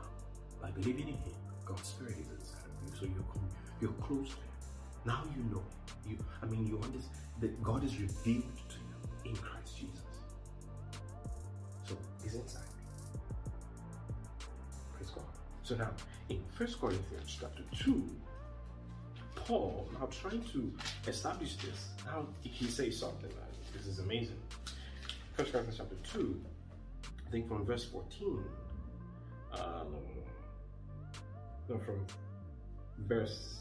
by 0.60 0.70
believing 0.70 1.08
in 1.08 1.14
Him, 1.14 1.34
God's 1.64 1.88
Spirit 1.88 2.14
is 2.20 2.28
inside 2.30 2.64
of 2.66 2.72
you. 2.82 2.98
So 2.98 3.06
you're, 3.06 3.42
you're 3.80 4.00
close 4.00 4.28
to 4.30 4.36
Him. 4.36 4.54
Now 5.04 5.22
you 5.36 5.42
know 5.54 5.62
You, 6.08 6.16
I 6.42 6.46
mean, 6.46 6.66
you 6.66 6.76
understand 6.76 7.10
that 7.40 7.62
God 7.62 7.84
is 7.84 7.98
revealed 7.98 8.56
to 8.68 8.76
you 8.76 9.30
in 9.30 9.36
Christ 9.36 9.76
Jesus. 9.78 10.04
So 11.84 11.96
He's 12.22 12.34
inside 12.34 12.62
me. 12.62 13.20
Praise 14.96 15.10
God. 15.10 15.24
So 15.62 15.76
now, 15.76 15.90
in 16.28 16.42
First 16.56 16.80
Corinthians 16.80 17.38
chapter 17.40 17.62
2, 17.84 18.04
Paul, 19.34 19.88
now 19.92 20.06
trying 20.06 20.42
to 20.52 20.72
establish 21.06 21.56
this, 21.56 21.88
now 22.06 22.26
he 22.42 22.66
says 22.66 22.98
something 22.98 23.30
like, 23.30 23.72
this 23.76 23.86
is 23.86 23.98
amazing. 23.98 24.40
First 25.36 25.50
Corinthians 25.50 25.78
chapter 25.78 25.96
2, 26.12 26.40
I 27.26 27.30
think 27.30 27.48
from 27.48 27.66
verse 27.66 27.84
14, 27.86 28.44
um, 29.52 29.96
no, 31.68 31.78
from 31.78 32.06
verse 32.98 33.56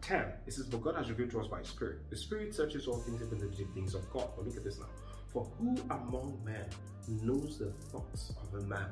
10, 0.00 0.24
it 0.44 0.52
says, 0.52 0.66
But 0.66 0.82
God 0.82 0.96
has 0.96 1.08
revealed 1.08 1.30
to 1.30 1.40
us 1.40 1.46
by 1.46 1.62
Spirit. 1.62 2.10
The 2.10 2.16
Spirit 2.16 2.52
searches 2.52 2.88
all 2.88 2.98
things, 2.98 3.22
even 3.22 3.38
the 3.38 3.46
deep 3.54 3.72
things 3.74 3.94
of 3.94 4.10
God. 4.10 4.28
But 4.34 4.46
look 4.46 4.56
at 4.56 4.64
this 4.64 4.80
now. 4.80 4.86
For 5.32 5.46
who 5.56 5.76
among 5.90 6.40
men 6.44 6.66
knows 7.22 7.58
the 7.58 7.70
thoughts 7.92 8.32
of 8.42 8.60
a 8.60 8.64
man 8.66 8.90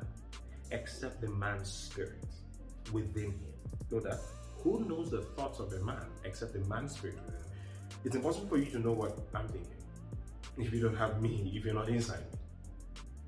except 0.71 1.19
the 1.19 1.29
man's 1.29 1.69
spirit 1.69 2.23
within 2.93 3.31
him? 3.31 3.53
Know 3.91 3.99
that? 3.99 4.21
Who 4.59 4.85
knows 4.85 5.11
the 5.11 5.23
thoughts 5.35 5.59
of 5.59 5.73
a 5.73 5.79
man 5.83 6.05
except 6.23 6.53
the 6.53 6.59
man's 6.69 6.95
spirit 6.95 7.17
within 7.25 7.41
him? 7.41 7.47
It's 8.05 8.15
impossible 8.15 8.47
for 8.47 8.57
you 8.57 8.71
to 8.71 8.79
know 8.79 8.93
what 8.93 9.17
I'm 9.33 9.49
thinking 9.49 9.74
if 10.57 10.73
you 10.73 10.81
don't 10.81 10.95
have 10.95 11.21
me, 11.21 11.51
if 11.55 11.65
you're 11.65 11.73
not 11.73 11.89
inside 11.89 12.19
me. 12.31 12.39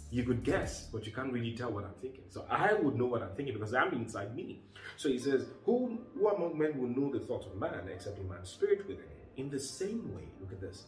You 0.10 0.24
could 0.24 0.44
guess, 0.44 0.88
but 0.92 1.06
you 1.06 1.12
can't 1.12 1.34
really 1.34 1.54
tell 1.54 1.72
what 1.72 1.84
I'm 1.84 1.94
thinking. 2.02 2.24
So 2.30 2.46
I 2.50 2.74
would 2.74 2.96
know 2.96 3.08
what 3.08 3.22
I'm 3.22 3.36
thinking 3.36 3.54
because 3.54 3.74
I'm 3.74 3.94
inside 3.94 4.36
me. 4.36 4.62
So 4.96 5.10
he 5.10 5.20
says, 5.20 5.48
Who, 5.66 6.00
who 6.14 6.30
among 6.30 6.58
men 6.58 6.80
will 6.80 6.88
know 6.88 7.12
the 7.12 7.20
thoughts 7.26 7.46
of 7.46 7.60
man 7.60 7.90
except 7.94 8.20
a 8.20 8.24
man's 8.24 8.50
spirit 8.50 8.88
within 8.88 9.04
him? 9.04 9.12
In 9.36 9.50
the 9.50 9.60
same 9.60 10.16
way, 10.16 10.24
look 10.40 10.54
at 10.54 10.62
this. 10.62 10.86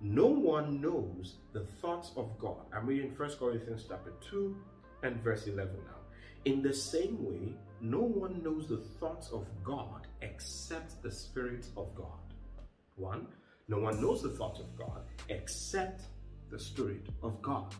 No 0.00 0.26
one 0.26 0.80
knows 0.80 1.36
the 1.52 1.64
thoughts 1.80 2.10
of 2.16 2.38
God. 2.38 2.66
I'm 2.74 2.86
reading 2.86 3.14
1 3.16 3.30
Corinthians 3.38 3.84
chapter 3.88 4.12
2 4.30 4.56
and 5.02 5.22
verse 5.22 5.46
11 5.46 5.74
now. 5.74 6.04
In 6.44 6.62
the 6.62 6.74
same 6.74 7.24
way, 7.24 7.54
no 7.80 8.00
one 8.00 8.42
knows 8.42 8.66
the 8.66 8.78
thoughts 8.98 9.30
of 9.30 9.46
God 9.62 10.06
except 10.22 11.02
the 11.02 11.10
Spirit 11.10 11.66
of 11.76 11.94
God. 11.94 12.34
One, 12.96 13.28
no 13.68 13.78
one 13.78 14.00
knows 14.00 14.22
the 14.22 14.30
thoughts 14.30 14.60
of 14.60 14.76
God 14.76 15.02
except 15.28 16.02
the 16.50 16.58
Spirit 16.58 17.06
of 17.22 17.40
God. 17.40 17.74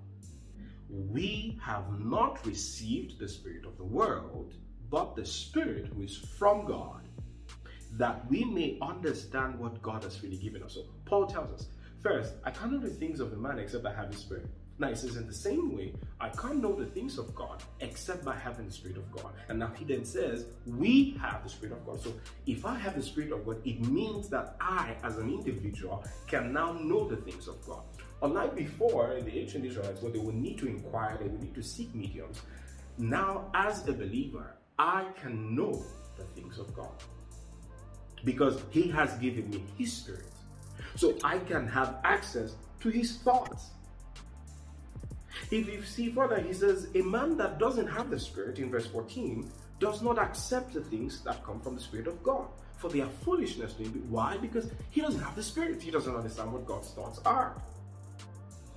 We 0.89 1.59
have 1.63 1.85
not 2.01 2.45
received 2.47 3.19
the 3.19 3.29
Spirit 3.29 3.67
of 3.67 3.77
the 3.77 3.85
world, 3.85 4.55
but 4.91 5.15
the 5.17 5.27
Spirit 5.27 5.87
who 5.95 6.03
is 6.03 6.17
from 6.17 6.67
God, 6.67 7.09
that 7.93 8.29
we 8.31 8.45
may 8.45 8.79
understand 8.81 9.59
what 9.59 9.83
God 9.83 10.05
has 10.05 10.23
really 10.23 10.37
given 10.37 10.63
us. 10.63 10.75
So 10.75 10.85
Paul 11.05 11.27
tells 11.27 11.61
us, 11.61 11.69
first, 12.03 12.35
I 12.45 12.51
cannot 12.51 12.83
do 12.83 12.89
things 12.89 13.21
of 13.21 13.31
the 13.31 13.37
man 13.37 13.59
except 13.59 13.85
I 13.87 13.95
have 13.95 14.11
his 14.11 14.21
Spirit. 14.21 14.49
Now 14.79 14.89
he 14.89 14.97
says, 14.97 15.17
in 15.17 15.27
the 15.27 15.35
same 15.35 15.77
way, 15.77 15.95
I 16.21 16.31
can't 16.31 16.61
know 16.61 16.75
the 16.75 16.87
things 16.87 17.17
of 17.19 17.33
God 17.35 17.63
except 17.81 18.25
by 18.25 18.35
having 18.37 18.67
the 18.67 18.73
Spirit 18.73 18.97
of 18.97 19.11
God. 19.13 19.33
And 19.49 19.59
now 19.59 19.73
he 19.77 19.85
then 19.85 20.05
says, 20.05 20.47
we 20.67 21.17
have 21.21 21.45
the 21.45 21.49
Spirit 21.49 21.75
of 21.75 21.87
God. 21.87 22.03
So 22.03 22.13
if 22.47 22.67
I 22.67 22.77
have 22.77 22.97
the 22.97 23.03
Spirit 23.03 23.31
of 23.33 23.47
God, 23.47 23.65
it 23.65 23.81
means 23.89 24.29
that 24.31 24.57
I, 24.61 24.97
as 25.05 25.19
an 25.19 25.31
individual, 25.31 26.05
can 26.27 26.53
now 26.53 26.73
know 26.73 27.09
the 27.09 27.17
things 27.17 27.47
of 27.47 27.65
God. 27.65 27.83
Unlike 28.23 28.57
before 28.57 29.13
in 29.13 29.25
the 29.25 29.39
ancient 29.39 29.65
Israelites, 29.65 30.03
where 30.03 30.11
they 30.11 30.19
would 30.19 30.35
need 30.35 30.59
to 30.59 30.67
inquire, 30.67 31.19
they 31.19 31.29
would 31.29 31.43
need 31.43 31.55
to 31.55 31.63
seek 31.63 31.95
mediums. 31.95 32.43
Now, 32.99 33.51
as 33.55 33.87
a 33.87 33.93
believer, 33.93 34.57
I 34.79 35.07
can 35.21 35.55
know 35.55 35.85
the 36.17 36.25
things 36.41 36.59
of 36.59 36.75
God 36.75 37.03
because 38.25 38.61
He 38.71 38.89
has 38.89 39.15
given 39.19 39.51
me 39.51 39.63
His 39.79 39.93
Spirit. 39.93 40.33
So 40.97 41.17
I 41.23 41.39
can 41.39 41.69
have 41.69 41.99
access 42.05 42.57
to 42.81 42.89
His 42.89 43.19
thoughts. 43.19 43.71
If 45.51 45.69
you 45.69 45.83
see 45.83 46.11
further, 46.11 46.41
he 46.41 46.53
says, 46.53 46.89
A 46.95 47.03
man 47.03 47.37
that 47.39 47.59
doesn't 47.59 47.89
have 47.89 48.11
the 48.11 48.19
Spirit, 48.19 48.59
in 48.59 48.71
verse 48.71 48.87
14, 48.87 49.51
does 49.81 50.03
not 50.03 50.19
accept 50.19 50.73
the 50.73 50.81
things 50.81 51.23
that 51.23 51.45
come 51.45 51.61
from 51.61 51.75
the 51.75 51.81
Spirit 51.81 52.07
of 52.07 52.23
God. 52.23 52.47
For 52.77 52.91
they 52.91 53.01
are 53.01 53.09
foolishness 53.23 53.75
to 53.75 53.85
him. 53.85 54.07
Why? 54.11 54.37
Because 54.37 54.71
he 54.91 55.01
doesn't 55.01 55.21
have 55.21 55.37
the 55.37 55.43
Spirit. 55.43 55.83
He 55.83 55.91
doesn't 55.91 56.15
understand 56.15 56.53
what 56.53 56.67
God's 56.67 56.91
thoughts 56.91 57.21
are. 57.25 57.61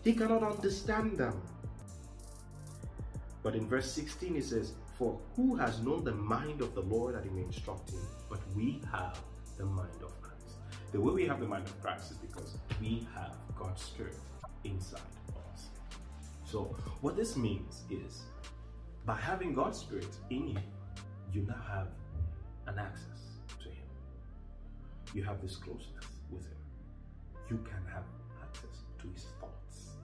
He 0.03 0.13
cannot 0.13 0.43
understand 0.43 1.17
them. 1.17 1.41
But 3.43 3.55
in 3.55 3.67
verse 3.67 3.91
16 3.91 4.35
he 4.35 4.41
says, 4.41 4.73
For 4.97 5.19
who 5.35 5.55
has 5.55 5.81
known 5.81 6.03
the 6.03 6.13
mind 6.13 6.61
of 6.61 6.73
the 6.75 6.81
Lord 6.81 7.15
that 7.15 7.23
he 7.23 7.29
may 7.29 7.43
instruct 7.43 7.91
him? 7.91 8.01
But 8.29 8.39
we 8.55 8.81
have 8.91 9.19
the 9.57 9.65
mind 9.65 10.01
of 10.03 10.19
Christ. 10.21 10.57
The 10.91 11.01
way 11.01 11.13
we 11.13 11.25
have 11.25 11.39
the 11.39 11.47
mind 11.47 11.65
of 11.65 11.81
Christ 11.81 12.11
is 12.11 12.17
because 12.17 12.57
we 12.79 13.07
have 13.15 13.35
God's 13.57 13.81
Spirit 13.81 14.17
inside 14.63 15.16
so, 16.49 16.73
what 17.01 17.17
this 17.17 17.35
means 17.35 17.81
is 17.89 18.21
by 19.05 19.15
having 19.15 19.53
God's 19.53 19.79
Spirit 19.79 20.07
in 20.29 20.47
you, 20.47 20.57
you 21.33 21.41
now 21.41 21.59
have 21.67 21.87
an 22.67 22.79
access 22.79 23.35
to 23.59 23.65
Him. 23.65 23.87
You 25.13 25.23
have 25.23 25.41
this 25.41 25.57
closeness 25.57 26.05
with 26.31 26.45
Him. 26.45 26.57
You 27.49 27.57
can 27.57 27.83
have 27.93 28.05
access 28.41 28.83
to 29.01 29.09
His 29.13 29.25
thoughts, 29.41 29.97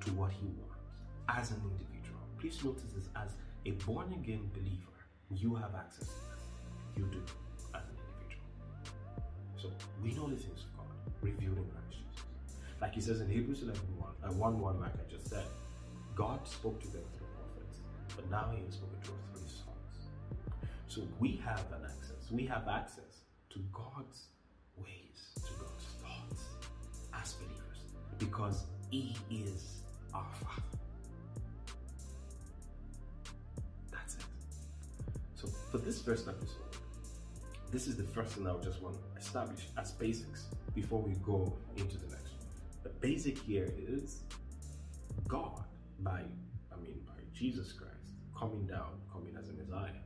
to 0.00 0.10
what 0.14 0.32
He 0.32 0.46
wants 0.46 0.74
as 1.28 1.52
an 1.52 1.62
individual. 1.62 2.20
Please 2.40 2.64
notice 2.64 2.82
this 2.92 3.08
as 3.14 3.30
a 3.66 3.70
born 3.84 4.12
again 4.14 4.50
believer, 4.52 4.98
you 5.30 5.54
have 5.54 5.76
access. 5.76 6.10
You 6.96 7.04
do 7.04 7.22
as 7.72 7.82
an 7.82 7.96
individual. 8.18 8.46
So, 9.56 9.70
we 10.02 10.12
know 10.12 10.26
the 10.26 10.34
things 10.34 10.64
of 10.64 10.76
God 10.76 10.86
revealed 11.22 11.58
in 11.58 11.64
Jesus. 11.64 11.85
Like 12.80 12.94
He 12.94 13.00
says 13.00 13.20
in 13.20 13.28
Hebrews 13.28 13.62
11 13.62 13.80
1, 13.96 14.10
uh, 14.24 14.32
1 14.32 14.60
1, 14.60 14.80
like 14.80 14.92
I 14.94 15.10
just 15.10 15.28
said, 15.28 15.44
God 16.14 16.46
spoke 16.46 16.80
to 16.80 16.88
them 16.88 17.02
through 17.16 17.26
prophets, 17.36 17.78
but 18.14 18.30
now 18.30 18.50
He 18.54 18.64
has 18.64 18.74
spoken 18.74 18.98
through 19.02 19.14
His 19.42 19.52
sons. 19.52 20.60
So 20.88 21.02
we 21.18 21.40
have 21.44 21.64
an 21.72 21.84
access. 21.84 22.30
We 22.30 22.46
have 22.46 22.68
access 22.68 23.22
to 23.50 23.58
God's 23.72 24.26
ways, 24.76 25.32
to 25.36 25.52
God's 25.58 25.84
thoughts 26.02 26.42
as 27.14 27.34
believers, 27.34 27.78
because 28.18 28.64
He 28.90 29.16
is 29.30 29.82
our 30.14 30.26
Father. 30.42 30.62
That's 33.90 34.16
it. 34.16 34.24
So 35.34 35.48
for 35.70 35.78
this 35.78 36.00
first 36.00 36.28
episode, 36.28 36.66
this 37.70 37.86
is 37.86 37.96
the 37.96 38.04
first 38.04 38.32
thing 38.32 38.46
I 38.46 38.54
just 38.62 38.80
want 38.80 38.96
to 38.96 39.20
establish 39.20 39.68
as 39.76 39.92
basics 39.92 40.46
before 40.74 41.02
we 41.02 41.12
go 41.24 41.52
into 41.76 41.98
the 41.98 42.06
next 42.06 42.25
the 42.86 42.92
basic 43.00 43.36
here 43.38 43.74
is 43.76 44.20
God 45.26 45.64
by, 45.98 46.20
I 46.72 46.76
mean, 46.80 47.00
by 47.04 47.20
Jesus 47.32 47.72
Christ 47.72 48.14
coming 48.38 48.64
down, 48.64 49.00
coming 49.12 49.34
as 49.36 49.48
a 49.48 49.54
Messiah, 49.54 50.02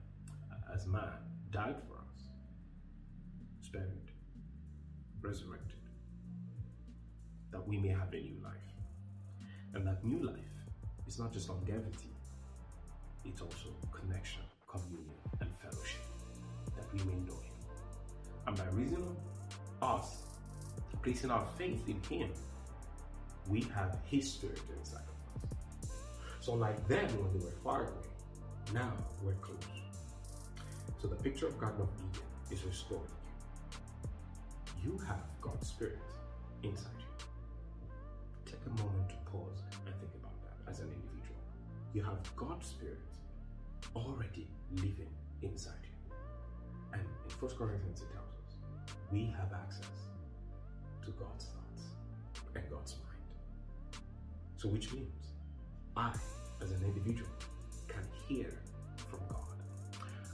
as 0.72 0.86
man, 0.86 1.18
died 1.50 1.76
for 1.86 1.96
us, 1.96 2.28
spared, 3.60 4.12
resurrected, 5.20 5.76
that 7.50 7.68
we 7.68 7.76
may 7.76 7.88
have 7.88 8.14
a 8.14 8.16
new 8.16 8.38
life. 8.42 8.54
And 9.74 9.86
that 9.86 10.02
new 10.02 10.24
life 10.24 10.54
is 11.06 11.18
not 11.18 11.34
just 11.34 11.50
longevity, 11.50 12.14
it's 13.26 13.42
also 13.42 13.76
connection, 13.92 14.40
communion, 14.66 15.20
and 15.42 15.50
fellowship, 15.60 16.00
that 16.76 16.86
we 16.94 17.00
may 17.00 17.18
know 17.26 17.40
Him. 17.40 17.58
And 18.46 18.56
by 18.56 18.64
reason 18.72 19.04
of 19.82 19.98
us 19.98 20.22
placing 21.02 21.30
our 21.30 21.44
faith 21.58 21.86
in 21.86 22.00
Him, 22.08 22.30
we 23.48 23.62
have 23.74 23.98
His 24.07 24.31
Spirit 24.31 24.61
inside 24.79 25.03
of 25.03 25.42
us. 25.42 25.90
So, 26.40 26.55
like 26.55 26.87
then 26.88 27.07
when 27.18 27.33
they 27.33 27.44
were 27.44 27.53
far 27.62 27.83
away, 27.83 28.09
now 28.72 28.92
we're 29.22 29.35
close. 29.35 29.59
So, 31.00 31.09
the 31.09 31.16
picture 31.16 31.46
of 31.46 31.59
Garden 31.59 31.83
of 31.83 31.88
Eden 31.98 32.22
is 32.50 32.64
restored. 32.64 33.09
You 34.83 34.98
have 35.07 35.22
God's 35.40 35.68
Spirit 35.68 35.98
inside 36.62 36.98
you. 36.98 37.26
Take 38.46 38.61
a 38.66 38.83
moment 38.83 39.09
to 39.11 39.16
pause 39.31 39.62
and 39.87 39.94
think 40.00 40.12
about 40.18 40.35
that 40.42 40.70
as 40.70 40.81
an 40.81 40.87
individual. 40.87 41.40
You 41.92 42.03
have 42.03 42.18
God's 42.37 42.66
Spirit 42.66 42.98
already 43.94 44.46
living 44.76 45.12
inside 45.42 45.83
you. 45.83 46.14
And 46.92 47.03
in 47.03 47.37
1 47.38 47.57
Corinthians, 47.57 48.00
it 48.00 48.09
tells 48.12 48.33
us 48.35 48.96
we 49.11 49.35
have 49.38 49.53
access 49.53 49.87
to 51.05 51.11
God's 51.12 51.46
thoughts 51.46 51.85
and 52.55 52.64
God's 52.70 52.96
mind. 52.96 53.10
So, 54.61 54.68
which 54.68 54.92
means 54.92 55.33
I, 55.96 56.12
as 56.61 56.70
an 56.70 56.83
individual, 56.85 57.31
can 57.88 58.07
hear 58.29 58.61
from 59.09 59.20
God. 59.31 59.57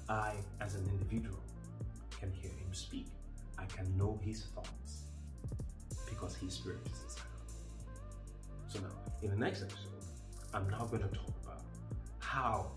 I, 0.09 0.35
as 0.61 0.75
an 0.75 0.85
individual, 0.89 1.39
can 2.19 2.33
hear 2.33 2.51
Him 2.51 2.73
speak. 2.73 3.07
I 3.57 3.67
can 3.67 3.97
know 3.97 4.19
His 4.25 4.47
thoughts 4.47 5.03
because 6.11 6.35
His 6.35 6.55
Spirit 6.55 6.81
is 6.87 7.05
inside 7.05 7.23
of 7.39 7.55
me. 7.55 7.61
So, 8.67 8.81
now, 8.81 9.13
in 9.23 9.31
the 9.31 9.37
next 9.37 9.63
episode, 9.63 10.03
I'm 10.53 10.69
now 10.71 10.87
going 10.87 11.03
to 11.03 11.15
talk 11.15 11.33
about 11.45 11.63
how 12.19 12.73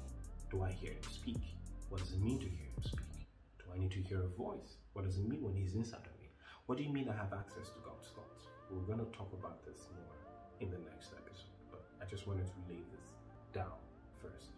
do 0.51 0.61
I 0.61 0.69
hear 0.69 0.91
Him 0.91 1.09
speak? 1.09 1.41
What 1.89 1.99
does 1.99 2.11
it 2.11 2.21
mean 2.21 2.37
to 2.37 2.45
hear 2.45 2.67
Him 2.77 2.83
speak? 2.83 3.25
Do 3.57 3.65
I 3.73 3.79
need 3.79 3.91
to 3.93 4.01
hear 4.01 4.21
a 4.21 4.27
voice? 4.37 4.77
What 4.93 5.03
does 5.03 5.17
it 5.17 5.27
mean 5.27 5.41
when 5.41 5.55
He's 5.55 5.73
inside 5.73 6.05
of 6.05 6.21
me? 6.21 6.29
What 6.67 6.77
do 6.77 6.83
you 6.83 6.93
mean 6.93 7.09
I 7.09 7.17
have 7.17 7.33
access 7.33 7.69
to 7.69 7.79
God's 7.83 8.09
thoughts? 8.09 8.45
We're 8.69 8.85
going 8.85 8.99
to 8.99 9.11
talk 9.17 9.33
about 9.33 9.65
this 9.65 9.87
more 9.95 10.28
in 10.59 10.69
the 10.71 10.77
next 10.91 11.13
episode, 11.13 11.55
but 11.71 11.85
I 12.01 12.05
just 12.05 12.27
wanted 12.27 12.45
to 12.45 12.59
lay 12.67 12.83
this 12.91 13.13
down 13.53 13.79
first. 14.21 14.51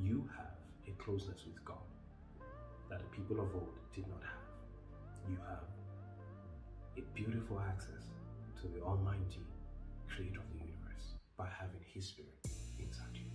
You 0.00 0.28
have 0.36 0.58
a 0.86 1.02
closeness 1.02 1.44
with 1.46 1.64
God 1.64 1.86
that 2.90 2.98
the 3.00 3.06
people 3.16 3.40
of 3.40 3.54
old 3.54 3.78
did 3.94 4.08
not 4.08 4.22
have. 4.22 5.28
You 5.28 5.36
have 5.48 5.64
a 6.96 7.02
beautiful 7.14 7.60
access 7.68 8.10
to 8.60 8.68
the 8.68 8.82
Almighty 8.82 9.46
Creator 10.08 10.40
of 10.40 10.50
the 10.52 10.58
universe 10.58 11.14
by 11.36 11.46
having 11.46 11.84
His 11.94 12.06
Spirit 12.06 12.34
inside 12.78 13.14
you. 13.14 13.30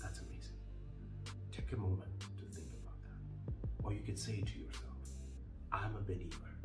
That's 0.00 0.20
amazing. 0.20 0.56
Take 1.52 1.72
a 1.72 1.76
moment 1.76 2.08
to 2.38 2.44
think 2.54 2.68
about 2.82 2.96
that. 3.02 3.84
Or 3.84 3.92
you 3.92 4.00
could 4.00 4.18
say 4.18 4.40
to 4.40 4.58
yourself, 4.58 4.84
I'm 5.72 5.94
a 5.96 6.00
believer. 6.00 6.56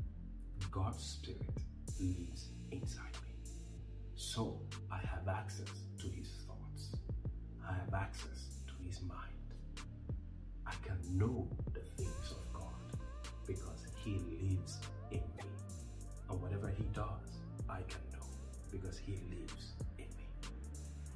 God's 0.71 1.03
Spirit 1.03 1.49
lives 1.99 2.51
inside. 2.71 3.20
So 4.21 4.62
I 4.91 4.97
have 4.97 5.27
access 5.27 5.67
to 5.97 6.07
His 6.07 6.29
thoughts. 6.45 6.95
I 7.67 7.73
have 7.73 7.91
access 7.95 8.60
to 8.67 8.73
His 8.88 9.01
mind. 9.01 9.19
I 10.67 10.73
can 10.86 10.99
know 11.17 11.47
the 11.73 11.79
things 11.97 12.31
of 12.31 12.53
God 12.53 13.01
because 13.47 13.88
He 14.05 14.21
lives 14.39 14.77
in 15.10 15.21
me. 15.38 15.49
And 16.29 16.39
whatever 16.39 16.69
He 16.69 16.84
does, 16.93 17.41
I 17.67 17.81
can 17.89 18.01
know 18.13 18.27
because 18.71 18.99
He 18.99 19.13
lives 19.31 19.73
in 19.97 20.05
me. 20.05 20.27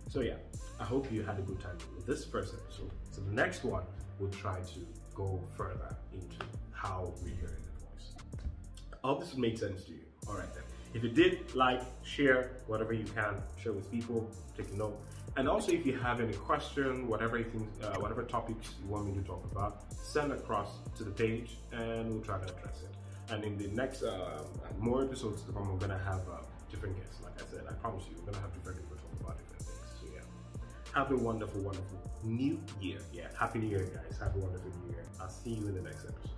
So, 0.10 0.22
yeah, 0.22 0.38
I 0.80 0.84
hope 0.84 1.12
you 1.12 1.22
had 1.22 1.38
a 1.38 1.44
good 1.44 1.62
time 1.62 1.78
with 1.96 2.08
this 2.08 2.26
first 2.26 2.56
episode. 2.56 2.92
So, 3.12 3.22
the 3.22 3.34
next 3.34 3.64
one, 3.64 3.84
we'll 4.20 4.32
try 4.32 4.60
to 4.60 4.80
go 5.14 5.40
further 5.56 5.96
into 6.12 6.38
how 6.72 7.14
we 7.24 7.30
hear 7.30 7.50
the 7.50 7.86
voice. 7.86 8.16
I 9.04 9.08
hope 9.08 9.20
this 9.20 9.38
made 9.38 9.60
sense 9.60 9.84
to 9.84 9.92
you. 9.92 10.00
All 10.28 10.34
right, 10.34 10.52
then. 10.56 10.64
If 10.96 11.04
you 11.04 11.10
did, 11.10 11.54
like, 11.54 11.82
share, 12.04 12.52
whatever 12.68 12.94
you 12.94 13.04
can, 13.04 13.44
share 13.62 13.74
with 13.74 13.92
people, 13.92 14.32
take 14.56 14.72
a 14.72 14.78
note. 14.78 14.98
And 15.36 15.50
also, 15.50 15.74
if 15.74 15.86
you 15.86 15.98
have 15.98 16.22
any 16.22 16.32
question, 16.32 17.10
whatever 17.10 17.44
things, 17.44 17.68
uh, 17.84 18.00
whatever 18.00 18.24
topics 18.24 18.70
you 18.82 18.88
want 18.88 19.06
me 19.08 19.14
to 19.22 19.28
talk 19.28 19.44
about, 19.52 19.84
send 19.92 20.32
across 20.32 20.70
to 20.98 21.04
the 21.04 21.12
page, 21.12 21.58
and 21.74 22.10
we'll 22.10 22.22
try 22.22 22.38
to 22.38 22.46
address 22.46 22.84
it. 22.84 22.96
And 23.30 23.44
in 23.44 23.58
the 23.58 23.68
next 23.68 24.04
uh, 24.04 24.42
more 24.80 25.04
episodes 25.04 25.42
to 25.42 25.52
come, 25.52 25.68
we're 25.68 25.80
gonna 25.80 25.98
have 25.98 26.22
uh, 26.32 26.38
different 26.72 26.96
guests. 26.96 27.18
Like 27.22 27.42
I 27.42 27.52
said, 27.52 27.66
I 27.70 27.74
promise 27.74 28.06
you, 28.10 28.16
we're 28.18 28.32
gonna 28.32 28.42
have 28.42 28.54
different 28.54 28.80
people 28.80 28.96
talk 28.96 29.20
about 29.20 29.38
different 29.38 29.64
things. 29.64 30.00
So 30.00 30.08
yeah, 30.16 30.22
have 30.94 31.12
a 31.12 31.18
wonderful, 31.18 31.60
wonderful 31.60 32.00
new 32.24 32.58
year. 32.80 33.00
Yeah, 33.12 33.28
happy 33.38 33.60
new 33.60 33.68
year, 33.68 33.84
guys. 33.94 34.18
Have 34.20 34.34
a 34.38 34.40
wonderful 34.40 34.72
new 34.80 34.94
year. 34.94 35.04
I'll 35.20 35.28
see 35.28 35.56
you 35.56 35.68
in 35.68 35.76
the 35.76 35.82
next 35.82 36.06
episode. 36.06 36.35